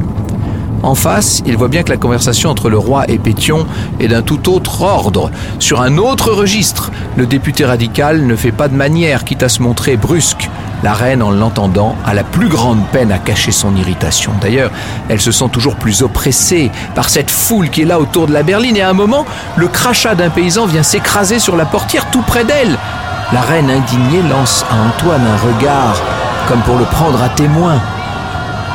En 0.81 0.95
face, 0.95 1.43
il 1.45 1.57
voit 1.57 1.67
bien 1.67 1.83
que 1.83 1.89
la 1.89 1.97
conversation 1.97 2.49
entre 2.49 2.69
le 2.69 2.77
roi 2.77 3.09
et 3.09 3.17
Pétion 3.17 3.65
est 3.99 4.07
d'un 4.07 4.21
tout 4.21 4.49
autre 4.49 4.81
ordre. 4.81 5.29
Sur 5.59 5.81
un 5.81 5.97
autre 5.97 6.31
registre, 6.31 6.91
le 7.17 7.25
député 7.25 7.65
radical 7.65 8.25
ne 8.25 8.35
fait 8.35 8.53
pas 8.53 8.69
de 8.69 8.75
manière, 8.75 9.25
quitte 9.25 9.43
à 9.43 9.49
se 9.49 9.61
montrer 9.61 9.97
brusque. 9.97 10.49
La 10.81 10.93
reine, 10.93 11.21
en 11.21 11.31
l'entendant, 11.31 11.95
a 12.05 12.13
la 12.13 12.23
plus 12.23 12.47
grande 12.47 12.85
peine 12.87 13.11
à 13.11 13.17
cacher 13.17 13.51
son 13.51 13.75
irritation. 13.75 14.31
D'ailleurs, 14.39 14.71
elle 15.09 15.19
se 15.19 15.31
sent 15.31 15.49
toujours 15.51 15.75
plus 15.75 16.01
oppressée 16.03 16.71
par 16.95 17.09
cette 17.09 17.29
foule 17.29 17.69
qui 17.69 17.81
est 17.81 17.85
là 17.85 17.99
autour 17.99 18.27
de 18.27 18.33
la 18.33 18.43
berline 18.43 18.77
et 18.77 18.81
à 18.81 18.89
un 18.89 18.93
moment, 18.93 19.25
le 19.57 19.67
crachat 19.67 20.15
d'un 20.15 20.29
paysan 20.29 20.65
vient 20.67 20.83
s'écraser 20.83 21.39
sur 21.39 21.57
la 21.57 21.65
portière 21.65 22.09
tout 22.11 22.21
près 22.21 22.45
d'elle. 22.45 22.77
La 23.33 23.41
reine 23.41 23.69
indignée 23.69 24.21
lance 24.29 24.65
à 24.71 24.75
Antoine 24.87 25.21
un 25.21 25.53
regard 25.53 26.01
comme 26.47 26.61
pour 26.61 26.77
le 26.77 26.85
prendre 26.85 27.21
à 27.21 27.29
témoin. 27.29 27.79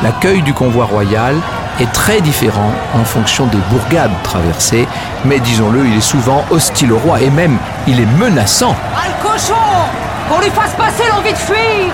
L'accueil 0.03 0.43
du 0.43 0.53
convoi 0.53 0.85
royal 0.85 1.35
est 1.79 1.91
très 1.91 2.21
différent 2.21 2.71
en 2.93 3.03
fonction 3.03 3.47
des 3.47 3.57
bourgades 3.69 4.11
traversées, 4.23 4.87
mais 5.25 5.39
disons-le, 5.39 5.85
il 5.87 5.97
est 5.97 6.01
souvent 6.01 6.45
hostile 6.51 6.93
au 6.93 6.99
roi 6.99 7.19
et 7.21 7.29
même 7.29 7.57
il 7.87 7.99
est 7.99 8.17
menaçant. 8.17 8.75
Qu'on 10.29 10.39
lui 10.39 10.49
fasse 10.49 10.73
passer 10.73 11.03
l'envie 11.11 11.33
de 11.33 11.37
fuir 11.37 11.93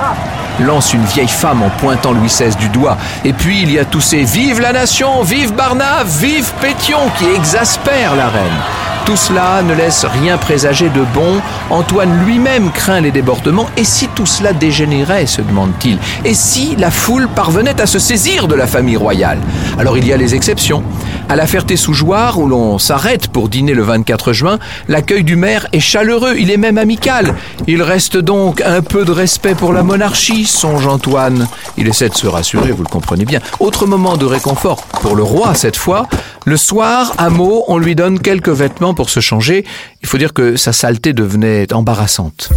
lance 0.60 0.94
une 0.94 1.04
vieille 1.06 1.28
femme 1.28 1.64
en 1.64 1.70
pointant 1.70 2.12
Louis 2.12 2.28
XVI 2.28 2.56
du 2.56 2.70
doigt. 2.70 2.98
Et 3.26 3.34
puis 3.34 3.62
il 3.64 3.72
y 3.72 3.80
a 3.80 3.86
tous 3.86 4.02
ces 4.02 4.24
Vive 4.24 4.62
la 4.62 4.74
nation, 4.74 5.24
vive 5.24 5.54
Barnave, 5.54 6.08
vive 6.20 6.52
Pétion 6.62 7.00
qui 7.18 7.26
exaspèrent 7.36 8.16
la 8.16 8.28
reine. 8.28 8.60
Tout 9.06 9.16
cela 9.16 9.64
ne 9.64 9.74
laisse 9.74 10.06
rien 10.06 10.38
présager 10.38 10.90
de 10.90 11.02
bon. 11.14 11.42
Antoine 11.72 12.24
lui-même 12.24 12.70
craint 12.72 13.02
les 13.02 13.12
débordements. 13.12 13.68
Et 13.76 13.84
si 13.84 14.08
tout 14.10 14.28
cela 14.28 14.54
dégénérait, 14.54 15.26
se 15.26 15.42
demande-t-il? 15.42 15.98
Et 16.24 16.36
si 16.36 16.76
la 16.76 16.92
foule 16.92 17.28
parvenait 17.28 17.82
à 17.82 17.88
se 17.88 17.98
saisir 17.98 18.48
de 18.48 18.54
la 18.54 18.68
famille 18.68 18.98
royale? 18.98 19.40
Alors 19.80 19.98
il 19.98 20.06
y 20.06 20.14
a 20.14 20.18
les 20.18 20.36
exceptions. 20.36 20.84
À 21.32 21.38
la 21.38 21.48
Ferté-sous-Jouarre, 21.48 22.40
où 22.40 22.46
l'on 22.46 22.78
s'arrête 22.78 23.30
pour 23.30 23.48
dîner 23.48 23.74
le 23.74 23.84
24 23.84 24.34
juin, 24.34 24.60
l'accueil 24.90 25.24
du 25.24 25.38
maire 25.38 25.66
est 25.72 25.80
chaleureux, 25.80 26.36
il 26.38 26.52
est 26.52 26.58
même 26.58 26.78
amical. 26.78 27.36
Il 27.68 27.82
reste 27.84 28.18
donc 28.18 28.60
un 28.60 28.82
peu 28.82 29.06
de 29.06 29.14
respect 29.14 29.56
pour 29.56 29.72
la 29.72 29.82
monarchie, 29.82 30.44
songe 30.44 30.88
Antoine. 30.88 31.48
Il 31.78 31.88
essaie 31.88 32.10
de 32.10 32.16
se 32.16 32.28
rassurer, 32.28 32.74
vous 32.74 32.84
le 32.84 32.90
comprenez 32.90 33.24
bien. 33.24 33.40
Autre 33.62 33.86
moment 33.86 34.18
de 34.18 34.26
réconfort 34.26 34.84
pour 35.02 35.16
le 35.16 35.24
roi 35.24 35.54
cette 35.54 35.78
fois. 35.78 36.10
Le 36.44 36.58
soir, 36.58 37.14
à 37.18 37.30
Meaux, 37.30 37.64
on 37.70 37.78
lui 37.78 37.96
donne 37.96 38.20
quelques 38.20 38.50
vêtements 38.50 38.94
pour 38.94 39.10
se 39.10 39.22
changer. 39.22 39.64
Il 40.02 40.10
faut 40.10 40.18
dire 40.18 40.34
que 40.34 40.58
sa 40.58 40.74
saleté 40.74 41.14
devenait 41.14 41.72
embarrassante. 41.72 42.50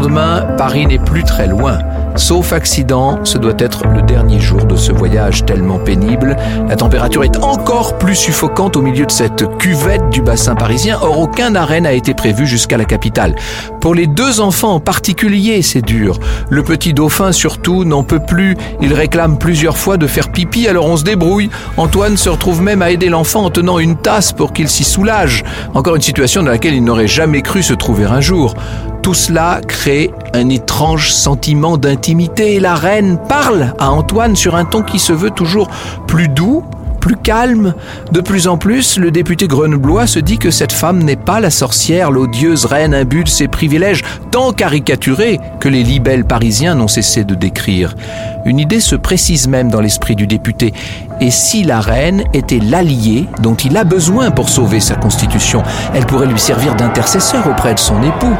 Lendemain, 0.00 0.46
Paris 0.56 0.86
n'est 0.86 1.00
plus 1.00 1.24
très 1.24 1.48
loin. 1.48 1.78
Sauf 2.14 2.52
accident, 2.52 3.18
ce 3.24 3.36
doit 3.36 3.56
être 3.58 3.84
le 3.88 4.00
dernier 4.02 4.38
jour 4.38 4.64
de 4.64 4.76
ce 4.76 4.92
voyage 4.92 5.44
tellement 5.44 5.78
pénible. 5.78 6.36
La 6.68 6.76
température 6.76 7.24
est 7.24 7.36
encore 7.42 7.98
plus 7.98 8.14
suffocante 8.14 8.76
au 8.76 8.80
milieu 8.80 9.06
de 9.06 9.10
cette 9.10 9.58
cuvette 9.58 10.08
du 10.10 10.22
bassin 10.22 10.54
parisien. 10.54 10.98
Or, 11.02 11.18
aucun 11.18 11.56
arène 11.56 11.82
n'a 11.82 11.94
été 11.94 12.14
prévu 12.14 12.46
jusqu'à 12.46 12.76
la 12.76 12.84
capitale. 12.84 13.34
Pour 13.80 13.92
les 13.92 14.06
deux 14.06 14.40
enfants 14.40 14.74
en 14.74 14.80
particulier, 14.80 15.62
c'est 15.62 15.82
dur. 15.82 16.20
Le 16.48 16.62
petit 16.62 16.94
dauphin 16.94 17.32
surtout 17.32 17.84
n'en 17.84 18.04
peut 18.04 18.22
plus. 18.24 18.56
Il 18.80 18.94
réclame 18.94 19.36
plusieurs 19.36 19.78
fois 19.78 19.96
de 19.96 20.06
faire 20.06 20.30
pipi, 20.30 20.68
alors 20.68 20.86
on 20.86 20.96
se 20.96 21.04
débrouille. 21.04 21.50
Antoine 21.76 22.16
se 22.16 22.28
retrouve 22.28 22.62
même 22.62 22.82
à 22.82 22.92
aider 22.92 23.08
l'enfant 23.08 23.46
en 23.46 23.50
tenant 23.50 23.80
une 23.80 23.96
tasse 23.96 24.30
pour 24.32 24.52
qu'il 24.52 24.68
s'y 24.68 24.84
soulage. 24.84 25.42
Encore 25.74 25.96
une 25.96 26.02
situation 26.02 26.44
dans 26.44 26.50
laquelle 26.50 26.74
il 26.74 26.84
n'aurait 26.84 27.08
jamais 27.08 27.42
cru 27.42 27.64
se 27.64 27.74
trouver 27.74 28.04
un 28.04 28.20
jour. 28.20 28.54
Tout 29.02 29.14
cela 29.14 29.60
crée 29.66 30.10
un 30.34 30.48
étrange 30.48 31.12
sentiment 31.12 31.76
d'intimité 31.76 32.54
et 32.54 32.60
la 32.60 32.74
reine 32.74 33.18
parle 33.28 33.74
à 33.78 33.90
Antoine 33.90 34.36
sur 34.36 34.54
un 34.54 34.64
ton 34.64 34.82
qui 34.82 34.98
se 34.98 35.12
veut 35.12 35.30
toujours 35.30 35.68
plus 36.06 36.28
doux, 36.28 36.62
plus 37.00 37.16
calme. 37.16 37.74
De 38.12 38.20
plus 38.20 38.48
en 38.48 38.58
plus, 38.58 38.98
le 38.98 39.10
député 39.10 39.46
grenoblois 39.46 40.06
se 40.06 40.18
dit 40.18 40.38
que 40.38 40.50
cette 40.50 40.72
femme 40.72 41.02
n'est 41.02 41.16
pas 41.16 41.40
la 41.40 41.50
sorcière, 41.50 42.10
l'odieuse 42.10 42.66
reine 42.66 42.94
imbue 42.94 43.24
de 43.24 43.28
ses 43.28 43.48
privilèges, 43.48 44.02
tant 44.30 44.52
caricaturés 44.52 45.38
que 45.60 45.68
les 45.68 45.82
libelles 45.82 46.24
parisiens 46.24 46.74
n'ont 46.74 46.88
cessé 46.88 47.24
de 47.24 47.34
décrire. 47.34 47.94
Une 48.44 48.58
idée 48.58 48.80
se 48.80 48.96
précise 48.96 49.48
même 49.48 49.70
dans 49.70 49.80
l'esprit 49.80 50.16
du 50.16 50.26
député. 50.26 50.74
Et 51.20 51.30
si 51.30 51.64
la 51.64 51.80
reine 51.80 52.24
était 52.34 52.60
l'allié 52.60 53.26
dont 53.42 53.54
il 53.54 53.76
a 53.76 53.84
besoin 53.84 54.30
pour 54.30 54.48
sauver 54.48 54.80
sa 54.80 54.94
constitution, 54.94 55.62
elle 55.94 56.06
pourrait 56.06 56.26
lui 56.26 56.38
servir 56.38 56.74
d'intercesseur 56.74 57.46
auprès 57.46 57.74
de 57.74 57.78
son 57.78 58.02
époux. 58.02 58.36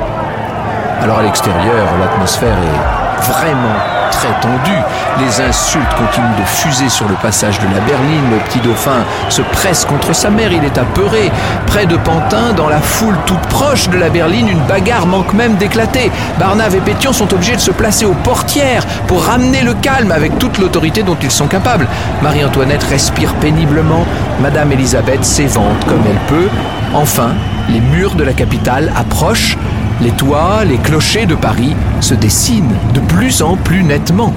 Alors 1.01 1.19
à 1.19 1.23
l'extérieur, 1.23 1.87
l'atmosphère 2.01 2.57
est 2.57 3.23
vraiment 3.31 3.77
très 4.11 4.41
tendue. 4.41 4.83
Les 5.21 5.41
insultes 5.41 5.95
continuent 5.97 6.37
de 6.39 6.45
fuser 6.45 6.89
sur 6.89 7.09
le 7.09 7.15
passage 7.15 7.61
de 7.61 7.67
la 7.67 7.81
berline. 7.81 8.31
Le 8.33 8.39
petit 8.39 8.59
dauphin 8.59 9.05
se 9.29 9.43
presse 9.43 9.85
contre 9.85 10.13
sa 10.13 10.31
mère, 10.31 10.53
il 10.53 10.65
est 10.65 10.77
apeuré. 10.77 11.31
Près 11.67 11.87
de 11.87 11.97
Pantin, 11.97 12.53
dans 12.57 12.69
la 12.69 12.81
foule 12.81 13.17
toute 13.27 13.41
proche 13.49 13.89
de 13.91 13.97
la 13.97 14.11
berline, 14.11 14.49
une 14.49 14.63
bagarre 14.67 15.07
manque 15.07 15.33
même 15.35 15.55
d'éclater. 15.55 16.11
Barnave 16.39 16.75
et 16.75 16.81
Pétion 16.81 17.13
sont 17.13 17.33
obligés 17.33 17.57
de 17.57 17.61
se 17.61 17.71
placer 17.71 18.05
aux 18.05 18.15
portières 18.15 18.85
pour 19.07 19.25
ramener 19.25 19.63
le 19.63 19.75
calme 19.75 20.11
avec 20.11 20.37
toute 20.39 20.59
l'autorité 20.59 21.05
dont 21.05 21.17
ils 21.23 21.31
sont 21.31 21.47
capables. 21.47 21.87
Marie-Antoinette 22.23 22.83
respire 22.85 23.35
péniblement. 23.35 24.05
Madame 24.41 24.73
Elisabeth 24.73 25.25
s'évente 25.25 25.85
comme 25.85 26.03
elle 26.09 26.21
peut. 26.27 26.49
Enfin, 26.93 27.31
les 27.69 27.81
murs 27.81 28.15
de 28.15 28.25
la 28.25 28.33
capitale 28.33 28.93
approchent. 28.97 29.57
Les 30.01 30.13
toits, 30.13 30.65
les 30.65 30.79
clochers 30.79 31.27
de 31.27 31.35
Paris 31.35 31.75
se 32.01 32.15
dessinent 32.15 32.77
de 32.95 33.01
plus 33.01 33.43
en 33.43 33.57
plus 33.57 33.83
nettement. 33.83 34.33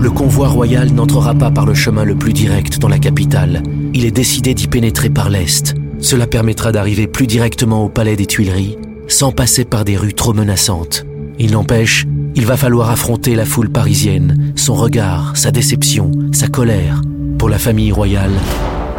Le 0.00 0.10
convoi 0.10 0.48
royal 0.48 0.92
n'entrera 0.92 1.32
pas 1.32 1.52
par 1.52 1.64
le 1.64 1.74
chemin 1.74 2.04
le 2.04 2.16
plus 2.16 2.32
direct 2.32 2.80
dans 2.80 2.88
la 2.88 2.98
capitale. 2.98 3.62
Il 3.94 4.04
est 4.04 4.10
décidé 4.10 4.52
d'y 4.52 4.66
pénétrer 4.66 5.10
par 5.10 5.30
l'est. 5.30 5.74
Cela 6.00 6.26
permettra 6.26 6.72
d'arriver 6.72 7.06
plus 7.06 7.28
directement 7.28 7.84
au 7.84 7.88
palais 7.88 8.16
des 8.16 8.26
Tuileries, 8.26 8.76
sans 9.06 9.30
passer 9.30 9.64
par 9.64 9.84
des 9.84 9.96
rues 9.96 10.14
trop 10.14 10.34
menaçantes. 10.34 11.06
Il 11.38 11.52
n'empêche, 11.52 12.04
il 12.34 12.46
va 12.46 12.56
falloir 12.56 12.90
affronter 12.90 13.36
la 13.36 13.44
foule 13.44 13.70
parisienne, 13.70 14.52
son 14.56 14.74
regard, 14.74 15.36
sa 15.36 15.52
déception, 15.52 16.10
sa 16.32 16.48
colère. 16.48 17.00
Pour 17.38 17.48
la 17.48 17.58
famille 17.58 17.92
royale, 17.92 18.34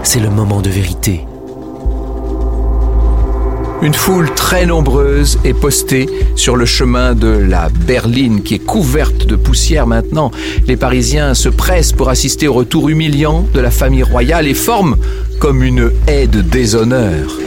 c'est 0.03 0.21
le 0.21 0.29
moment 0.29 0.61
de 0.61 0.69
vérité. 0.69 1.25
Une 3.83 3.93
foule 3.93 4.33
très 4.33 4.65
nombreuse 4.65 5.37
est 5.43 5.53
postée 5.53 6.07
sur 6.35 6.55
le 6.55 6.65
chemin 6.65 7.13
de 7.13 7.27
la 7.27 7.69
berline 7.69 8.41
qui 8.41 8.55
est 8.55 8.59
couverte 8.59 9.27
de 9.27 9.35
poussière 9.35 9.85
maintenant. 9.85 10.31
Les 10.65 10.75
Parisiens 10.75 11.35
se 11.35 11.47
pressent 11.47 11.93
pour 11.93 12.09
assister 12.09 12.47
au 12.47 12.53
retour 12.53 12.89
humiliant 12.89 13.45
de 13.53 13.59
la 13.59 13.69
famille 13.69 14.03
royale 14.03 14.47
et 14.47 14.55
forment 14.55 14.97
comme 15.39 15.61
une 15.61 15.91
haie 16.07 16.25
de 16.25 16.41
déshonneur. 16.41 17.37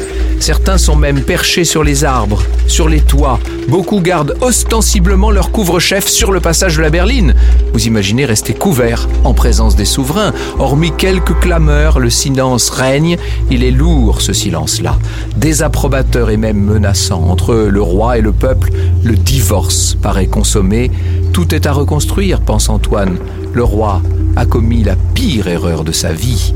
Certains 0.41 0.79
sont 0.79 0.97
même 0.97 1.21
perchés 1.21 1.65
sur 1.65 1.85
les 1.85 2.03
arbres, 2.03 2.43
sur 2.67 2.89
les 2.89 3.03
toits. 3.03 3.39
Beaucoup 3.69 4.01
gardent 4.01 4.37
ostensiblement 4.41 5.31
leur 5.31 5.53
couvre-chef 5.53 6.09
sur 6.09 6.33
le 6.33 6.41
passage 6.41 6.79
de 6.79 6.83
la 6.83 6.89
berline. 6.89 7.35
Vous 7.75 7.87
imaginez 7.87 8.25
rester 8.25 8.55
couvert 8.55 9.07
en 9.23 9.35
présence 9.35 9.77
des 9.77 9.85
souverains. 9.85 10.33
Hormis 10.59 10.93
quelques 10.97 11.39
clameurs, 11.41 12.01
le 12.01 12.09
silence 12.09 12.71
règne. 12.71 13.19
Il 13.51 13.63
est 13.63 13.71
lourd 13.71 14.23
ce 14.23 14.33
silence-là. 14.33 14.99
Désapprobateur 15.37 16.31
et 16.31 16.39
même 16.39 16.65
menaçant. 16.65 17.23
Entre 17.29 17.55
le 17.55 17.83
roi 17.83 18.17
et 18.17 18.23
le 18.23 18.33
peuple, 18.33 18.71
le 19.05 19.17
divorce 19.17 19.95
paraît 20.01 20.27
consommé. 20.27 20.91
Tout 21.35 21.55
est 21.55 21.67
à 21.67 21.73
reconstruire, 21.73 22.41
pense 22.41 22.71
Antoine. 22.71 23.19
Le 23.53 23.63
roi 23.63 24.01
a 24.37 24.47
commis 24.47 24.85
la 24.85 24.97
pire 25.15 25.49
erreur 25.49 25.85
de 25.85 25.93
sa 25.93 26.15
vie. 26.15 26.55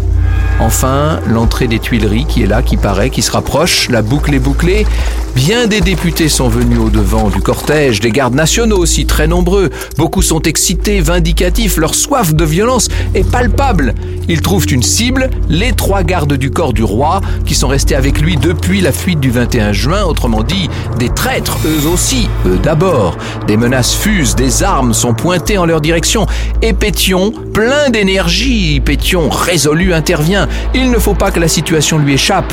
Enfin, 0.60 1.20
l'entrée 1.26 1.66
des 1.66 1.78
Tuileries 1.78 2.26
qui 2.26 2.42
est 2.42 2.46
là, 2.46 2.62
qui 2.62 2.76
paraît, 2.76 3.10
qui 3.10 3.22
se 3.22 3.32
rapproche, 3.32 3.88
la 3.90 4.02
boucle 4.02 4.34
est 4.34 4.38
bouclée. 4.38 4.86
Bien 5.34 5.66
des 5.66 5.80
députés 5.80 6.28
sont 6.28 6.48
venus 6.48 6.78
au 6.78 6.90
devant 6.90 7.28
du 7.28 7.40
cortège, 7.40 7.98
des 7.98 8.12
gardes 8.12 8.34
nationaux 8.34 8.78
aussi 8.78 9.04
très 9.04 9.26
nombreux. 9.26 9.70
Beaucoup 9.98 10.22
sont 10.22 10.40
excités, 10.42 11.00
vindicatifs, 11.00 11.76
leur 11.76 11.96
soif 11.96 12.34
de 12.34 12.44
violence 12.44 12.88
est 13.16 13.28
palpable. 13.28 13.94
Ils 14.28 14.42
trouvent 14.42 14.66
une 14.70 14.84
cible, 14.84 15.30
les 15.48 15.72
trois 15.72 16.04
gardes 16.04 16.34
du 16.34 16.52
corps 16.52 16.72
du 16.72 16.84
roi, 16.84 17.20
qui 17.44 17.56
sont 17.56 17.66
restés 17.66 17.96
avec 17.96 18.20
lui 18.20 18.36
depuis 18.36 18.80
la 18.80 18.92
fuite 18.92 19.18
du 19.18 19.30
21 19.30 19.72
juin, 19.72 20.04
autrement 20.04 20.44
dit, 20.44 20.70
des 21.00 21.08
traîtres, 21.08 21.58
eux 21.66 21.88
aussi, 21.88 22.28
eux 22.46 22.58
d'abord. 22.62 23.18
Des 23.48 23.56
menaces 23.56 23.94
fusent, 23.94 24.36
des 24.36 24.62
armes 24.62 24.94
sont 24.94 25.14
pointées 25.14 25.58
en 25.58 25.66
leur 25.66 25.80
direction, 25.80 26.26
et 26.62 26.72
Pétion, 26.72 27.32
plein 27.52 27.90
d'énergie, 27.90 28.80
Pétion 28.80 29.28
résolu 29.28 29.92
intervient. 29.92 30.43
Il 30.74 30.90
ne 30.90 30.98
faut 30.98 31.14
pas 31.14 31.30
que 31.30 31.40
la 31.40 31.48
situation 31.48 31.98
lui 31.98 32.14
échappe. 32.14 32.52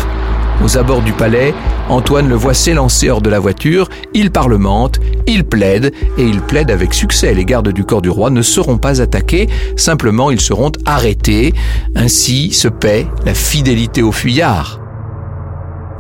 Aux 0.64 0.78
abords 0.78 1.02
du 1.02 1.12
palais, 1.12 1.54
Antoine 1.90 2.30
le 2.30 2.36
voit 2.36 2.54
s'élancer 2.54 3.10
hors 3.10 3.22
de 3.22 3.30
la 3.30 3.40
voiture, 3.40 3.90
il 4.14 4.30
parlemente, 4.30 5.00
il 5.26 5.44
plaide, 5.44 5.92
et 6.18 6.24
il 6.24 6.40
plaide 6.42 6.70
avec 6.70 6.94
succès. 6.94 7.34
Les 7.34 7.46
gardes 7.46 7.70
du 7.70 7.84
corps 7.84 8.02
du 8.02 8.10
roi 8.10 8.30
ne 8.30 8.44
seront 8.44 8.78
pas 8.78 9.02
attaqués, 9.02 9.50
simplement 9.76 10.30
ils 10.30 10.42
seront 10.42 10.72
arrêtés. 10.86 11.54
Ainsi 11.96 12.52
se 12.52 12.68
paie 12.68 13.08
la 13.26 13.34
fidélité 13.34 14.04
aux 14.04 14.12
fuyards. 14.12 14.81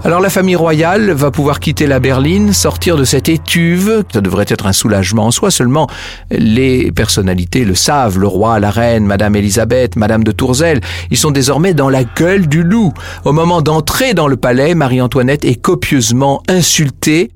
Alors 0.03 0.19
la 0.19 0.31
famille 0.31 0.55
royale 0.55 1.11
va 1.11 1.29
pouvoir 1.29 1.59
quitter 1.59 1.85
la 1.85 1.99
berline, 1.99 2.53
sortir 2.53 2.97
de 2.97 3.03
cette 3.03 3.29
étuve. 3.29 4.03
Ça 4.11 4.19
devrait 4.19 4.47
être 4.47 4.65
un 4.65 4.73
soulagement 4.73 5.27
en 5.27 5.31
soi. 5.31 5.51
Seulement, 5.51 5.87
les 6.31 6.91
personnalités 6.91 7.65
le 7.65 7.75
savent. 7.75 8.17
Le 8.17 8.25
roi, 8.25 8.59
la 8.59 8.71
reine, 8.71 9.05
Madame 9.05 9.35
Elisabeth, 9.35 9.95
Madame 9.95 10.23
de 10.23 10.31
Tourzel, 10.31 10.81
ils 11.11 11.17
sont 11.17 11.29
désormais 11.29 11.75
dans 11.75 11.89
la 11.89 12.03
gueule 12.03 12.47
du 12.47 12.63
loup. 12.63 12.93
Au 13.25 13.31
moment 13.31 13.61
d'entrer 13.61 14.15
dans 14.15 14.27
le 14.27 14.37
palais, 14.37 14.73
Marie-Antoinette 14.73 15.45
est 15.45 15.61
copieusement 15.61 16.41
insultée 16.49 17.29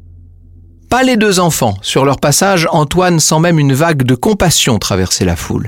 pas 0.95 1.03
les 1.03 1.17
deux 1.17 1.41
enfants. 1.41 1.75
Sur 1.81 2.05
leur 2.05 2.21
passage, 2.21 2.69
Antoine 2.71 3.19
sent 3.19 3.39
même 3.41 3.59
une 3.59 3.73
vague 3.73 4.03
de 4.03 4.15
compassion 4.15 4.79
traverser 4.79 5.25
la 5.25 5.35
foule. 5.35 5.67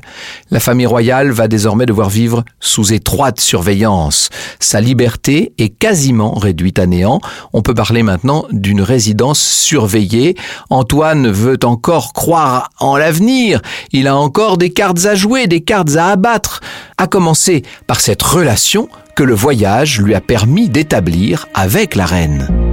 La 0.52 0.62
famille 0.62 0.86
royale 0.86 1.32
va 1.32 1.50
désormais 1.50 1.86
devoir 1.86 2.08
vivre 2.08 2.46
sous 2.62 2.94
étroite 2.94 3.42
surveillance. 3.42 4.30
Sa 4.62 4.80
liberté 4.80 5.52
est 5.58 5.68
quasiment 5.68 6.34
réduite 6.36 6.80
à 6.80 6.86
néant. 6.86 7.20
On 7.52 7.62
peut 7.62 7.74
parler 7.74 8.04
maintenant 8.04 8.46
d'une 8.52 8.80
résidence 8.80 9.42
surveillée. 9.42 10.38
Antoine 10.70 11.30
veut 11.30 11.60
encore 11.66 12.14
croire 12.14 12.70
en 12.80 12.96
l'avenir. 12.96 13.62
Il 13.92 14.08
a 14.08 14.16
encore 14.16 14.58
des 14.58 14.70
cartes 14.70 15.06
à 15.06 15.16
jouer, 15.16 15.48
des 15.48 15.60
cartes 15.60 15.98
à 15.98 16.08
abattre. 16.08 16.62
À 16.98 17.08
commencer 17.08 17.64
par 17.86 18.00
cette 18.00 18.24
relation 18.24 18.88
que 19.18 19.24
le 19.24 19.36
voyage 19.36 20.00
lui 20.00 20.16
a 20.16 20.22
permis 20.22 20.70
d'établir 20.70 21.48
avec 21.54 21.96
la 21.96 22.06
reine. 22.06 22.67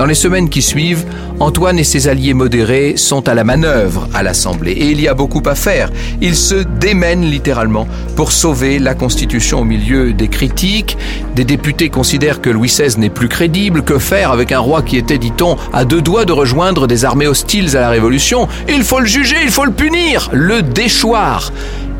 Dans 0.00 0.06
les 0.06 0.14
semaines 0.14 0.48
qui 0.48 0.62
suivent, 0.62 1.04
Antoine 1.40 1.78
et 1.78 1.84
ses 1.84 2.08
alliés 2.08 2.32
modérés 2.32 2.94
sont 2.96 3.28
à 3.28 3.34
la 3.34 3.44
manœuvre 3.44 4.08
à 4.14 4.22
l'Assemblée 4.22 4.72
et 4.72 4.86
il 4.86 4.98
y 4.98 5.06
a 5.06 5.12
beaucoup 5.12 5.42
à 5.44 5.54
faire. 5.54 5.90
Ils 6.22 6.36
se 6.36 6.54
démènent 6.54 7.26
littéralement 7.26 7.86
pour 8.16 8.32
sauver 8.32 8.78
la 8.78 8.94
Constitution 8.94 9.60
au 9.60 9.64
milieu 9.64 10.14
des 10.14 10.28
critiques. 10.28 10.96
Des 11.36 11.44
députés 11.44 11.90
considèrent 11.90 12.40
que 12.40 12.48
Louis 12.48 12.68
XVI 12.68 12.98
n'est 12.98 13.10
plus 13.10 13.28
crédible. 13.28 13.82
Que 13.82 13.98
faire 13.98 14.32
avec 14.32 14.52
un 14.52 14.58
roi 14.58 14.80
qui 14.80 14.96
était, 14.96 15.18
dit-on, 15.18 15.58
à 15.70 15.84
deux 15.84 16.00
doigts 16.00 16.24
de 16.24 16.32
rejoindre 16.32 16.86
des 16.86 17.04
armées 17.04 17.26
hostiles 17.26 17.76
à 17.76 17.82
la 17.82 17.90
Révolution? 17.90 18.48
Il 18.70 18.84
faut 18.84 19.00
le 19.00 19.06
juger, 19.06 19.36
il 19.44 19.50
faut 19.50 19.66
le 19.66 19.72
punir, 19.72 20.30
le 20.32 20.62
déchoir. 20.62 21.52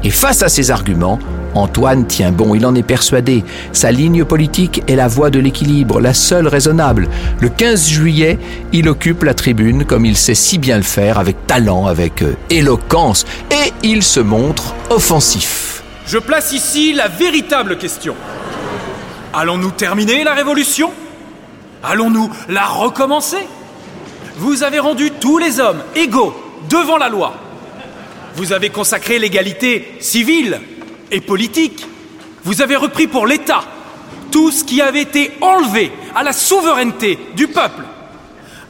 Et 0.04 0.11
face 0.11 0.42
à 0.42 0.49
ces 0.49 0.71
arguments, 0.71 1.19
Antoine 1.54 2.07
tient 2.07 2.33
bon, 2.33 2.54
il 2.54 2.64
en 2.66 2.75
est 2.75 2.83
persuadé. 2.83 3.45
Sa 3.73 3.90
ligne 3.92 4.25
politique 4.25 4.83
est 4.87 4.97
la 4.97 5.09
voie 5.09 5.30
de 5.30 5.38
l'équilibre, 5.38 6.00
la 6.00 6.14
seule 6.14 6.49
raisonnable. 6.49 7.09
Le 7.40 7.49
15 7.49 7.88
juillet, 7.88 8.38
il 8.73 8.88
occupe 8.88 9.23
la 9.23 9.35
tribune 9.35 9.85
comme 9.85 10.07
il 10.07 10.16
sait 10.16 10.35
si 10.35 10.59
bien 10.59 10.76
le 10.76 10.83
faire, 10.83 11.19
avec 11.19 11.47
talent, 11.47 11.87
avec 11.87 12.23
euh, 12.23 12.37
éloquence, 12.50 13.25
et 13.50 13.73
il 13.83 14.02
se 14.02 14.21
montre 14.21 14.75
offensif. 14.90 15.83
Je 16.07 16.19
place 16.19 16.52
ici 16.52 16.92
la 16.92 17.09
véritable 17.09 17.78
question. 17.78 18.14
Allons-nous 19.32 19.71
terminer 19.71 20.25
la 20.25 20.34
révolution? 20.34 20.91
Allons-nous 21.82 22.30
la 22.49 22.67
recommencer? 22.67 23.47
Vous 24.36 24.63
avez 24.63 24.78
rendu 24.78 25.10
tous 25.21 25.39
les 25.39 25.60
hommes 25.60 25.82
égaux 25.95 26.34
devant 26.69 26.97
la 26.97 27.08
loi. 27.08 27.34
Vous 28.34 28.52
avez 28.52 28.71
consacré 28.71 29.19
l'égalité 29.19 29.97
civile, 30.00 30.60
et 31.11 31.21
politique. 31.21 31.87
Vous 32.45 32.63
avez 32.63 32.77
repris 32.77 33.07
pour 33.07 33.27
l'État 33.27 33.65
tout 34.31 34.51
ce 34.51 34.65
qui 34.65 34.81
avait 34.81 35.03
été 35.03 35.33
enlevé 35.41 35.93
à 36.15 36.23
la 36.23 36.33
souveraineté 36.33 37.19
du 37.35 37.49
peuple. 37.49 37.83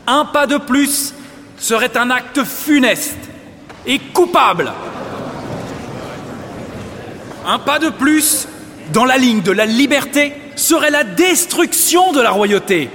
Un 0.06 0.24
pas 0.24 0.46
de 0.46 0.56
plus 0.56 1.14
serait 1.58 1.96
un 1.96 2.10
acte 2.10 2.42
funeste 2.44 3.18
et 3.86 3.98
coupable. 3.98 4.72
Un 7.46 7.58
pas 7.58 7.78
de 7.78 7.90
plus 7.90 8.48
dans 8.92 9.04
la 9.04 9.18
ligne 9.18 9.42
de 9.42 9.52
la 9.52 9.66
liberté 9.66 10.32
serait 10.56 10.90
la 10.90 11.04
destruction 11.04 12.12
de 12.12 12.20
la 12.20 12.30
royauté. 12.30 12.90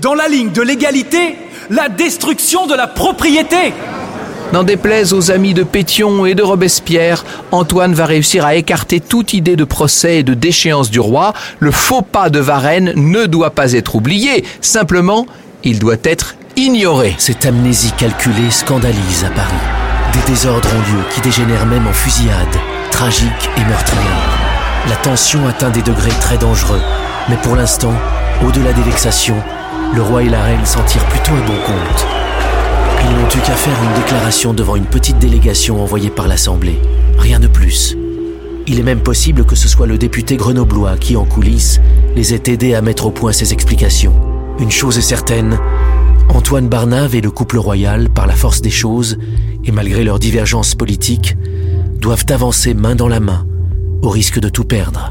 Dans 0.00 0.14
la 0.14 0.28
ligne 0.28 0.50
de 0.50 0.62
l'égalité, 0.62 1.36
la 1.70 1.88
destruction 1.88 2.66
de 2.66 2.74
la 2.74 2.86
propriété. 2.86 3.72
N'en 4.52 4.62
déplaise 4.62 5.12
aux 5.12 5.30
amis 5.30 5.54
de 5.54 5.64
Pétion 5.64 6.24
et 6.24 6.34
de 6.34 6.42
Robespierre, 6.42 7.24
Antoine 7.50 7.94
va 7.94 8.06
réussir 8.06 8.46
à 8.46 8.54
écarter 8.54 9.00
toute 9.00 9.34
idée 9.34 9.56
de 9.56 9.64
procès 9.64 10.18
et 10.18 10.22
de 10.22 10.34
déchéance 10.34 10.90
du 10.90 11.00
roi. 11.00 11.34
Le 11.58 11.72
faux 11.72 12.02
pas 12.02 12.30
de 12.30 12.38
Varennes 12.38 12.92
ne 12.94 13.26
doit 13.26 13.50
pas 13.50 13.72
être 13.72 13.96
oublié, 13.96 14.44
simplement, 14.60 15.26
il 15.64 15.78
doit 15.78 15.96
être 16.04 16.36
ignoré. 16.56 17.14
Cette 17.18 17.44
amnésie 17.44 17.92
calculée 17.98 18.50
scandalise 18.50 19.24
à 19.24 19.30
Paris. 19.30 19.52
Des 20.12 20.32
désordres 20.32 20.68
ont 20.68 20.92
lieu 20.92 21.02
qui 21.12 21.20
dégénèrent 21.20 21.66
même 21.66 21.86
en 21.86 21.92
fusillade, 21.92 22.56
tragique 22.90 23.50
et 23.56 23.64
meurtrière. 23.68 24.38
La 24.88 24.96
tension 24.96 25.46
atteint 25.48 25.70
des 25.70 25.82
degrés 25.82 26.14
très 26.20 26.38
dangereux, 26.38 26.80
mais 27.28 27.36
pour 27.42 27.56
l'instant, 27.56 27.94
au-delà 28.46 28.72
des 28.72 28.82
vexations, 28.82 29.42
le 29.92 30.02
roi 30.02 30.22
et 30.22 30.28
la 30.28 30.42
reine 30.42 30.64
s'en 30.64 30.82
tirent 30.84 31.06
plutôt 31.06 31.32
un 31.32 31.46
bon 31.46 31.58
compte. 31.66 32.25
Ils 33.08 33.16
n'ont 33.16 33.28
eu 33.28 33.40
qu'à 33.40 33.54
faire 33.54 33.78
une 33.82 34.02
déclaration 34.02 34.52
devant 34.52 34.74
une 34.74 34.84
petite 34.84 35.18
délégation 35.18 35.80
envoyée 35.80 36.10
par 36.10 36.26
l'Assemblée. 36.26 36.80
Rien 37.18 37.38
de 37.38 37.46
plus. 37.46 37.96
Il 38.66 38.80
est 38.80 38.82
même 38.82 39.00
possible 39.00 39.44
que 39.44 39.54
ce 39.54 39.68
soit 39.68 39.86
le 39.86 39.96
député 39.96 40.36
grenoblois 40.36 40.96
qui, 40.96 41.16
en 41.16 41.24
coulisses, 41.24 41.80
les 42.16 42.34
ait 42.34 42.42
aidés 42.46 42.74
à 42.74 42.82
mettre 42.82 43.06
au 43.06 43.12
point 43.12 43.30
ces 43.30 43.52
explications. 43.52 44.14
Une 44.58 44.72
chose 44.72 44.98
est 44.98 45.02
certaine, 45.02 45.56
Antoine 46.30 46.68
Barnave 46.68 47.14
et 47.14 47.20
le 47.20 47.30
couple 47.30 47.58
royal, 47.58 48.08
par 48.10 48.26
la 48.26 48.34
force 48.34 48.60
des 48.60 48.70
choses, 48.70 49.18
et 49.64 49.70
malgré 49.70 50.02
leurs 50.02 50.18
divergences 50.18 50.74
politiques, 50.74 51.36
doivent 52.00 52.26
avancer 52.30 52.74
main 52.74 52.96
dans 52.96 53.08
la 53.08 53.20
main, 53.20 53.46
au 54.02 54.08
risque 54.08 54.40
de 54.40 54.48
tout 54.48 54.64
perdre. 54.64 55.10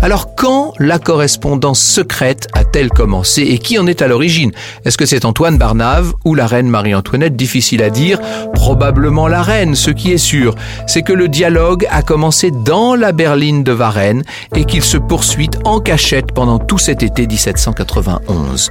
Alors 0.00 0.36
quand 0.36 0.72
la 0.78 0.98
correspondance 0.98 1.80
secrète 1.80 2.46
a-t-elle 2.52 2.90
commencé 2.90 3.42
et 3.42 3.58
qui 3.58 3.78
en 3.78 3.86
est 3.86 4.00
à 4.00 4.06
l'origine? 4.06 4.52
Est-ce 4.84 4.96
que 4.96 5.06
c'est 5.06 5.24
Antoine 5.24 5.58
Barnave 5.58 6.12
ou 6.24 6.34
la 6.34 6.46
reine 6.46 6.68
Marie-Antoinette? 6.68 7.34
Difficile 7.34 7.82
à 7.82 7.90
dire. 7.90 8.20
Probablement 8.54 9.26
la 9.26 9.42
reine. 9.42 9.74
Ce 9.74 9.90
qui 9.90 10.12
est 10.12 10.18
sûr, 10.18 10.54
c'est 10.86 11.02
que 11.02 11.12
le 11.12 11.28
dialogue 11.28 11.86
a 11.90 12.02
commencé 12.02 12.50
dans 12.50 12.94
la 12.94 13.12
berline 13.12 13.64
de 13.64 13.72
Varennes 13.72 14.22
et 14.54 14.64
qu'il 14.64 14.82
se 14.82 14.98
poursuit 14.98 15.50
en 15.64 15.80
cachette 15.80 16.32
pendant 16.32 16.58
tout 16.58 16.78
cet 16.78 17.02
été 17.02 17.26
1791. 17.26 18.70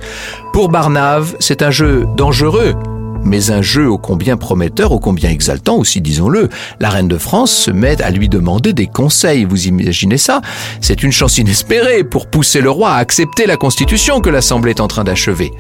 Pour 0.54 0.70
Barnave, 0.70 1.36
c'est 1.40 1.62
un 1.62 1.72
jeu 1.72 2.06
dangereux 2.16 2.76
mais 3.28 3.52
un 3.52 3.62
jeu 3.62 3.88
ô 3.88 3.98
combien 3.98 4.38
prometteur, 4.38 4.92
ô 4.92 5.00
combien 5.00 5.30
exaltant 5.30 5.76
aussi, 5.76 6.02
disons-le. 6.02 6.50
La 6.80 6.90
reine 6.90 7.08
de 7.08 7.18
France 7.18 7.52
se 7.52 7.72
met 7.72 8.02
à 8.02 8.10
lui 8.10 8.30
demander 8.30 8.74
des 8.74 8.88
conseils, 8.88 9.46
vous 9.46 9.68
imaginez 9.68 10.18
ça? 10.18 10.42
C'est 10.82 11.04
une 11.04 11.12
chance 11.12 11.38
inespérée 11.38 12.04
pour 12.04 12.28
pousser 12.28 12.62
le 12.62 12.72
roi 12.72 12.92
à 12.92 12.98
accepter 12.98 13.46
la 13.46 13.58
constitution 13.58 14.22
que 14.22 14.30
l'Assemblée 14.30 14.72
est 14.72 14.82
en 14.82 14.88
train 14.88 15.04
d'achever. 15.04 15.52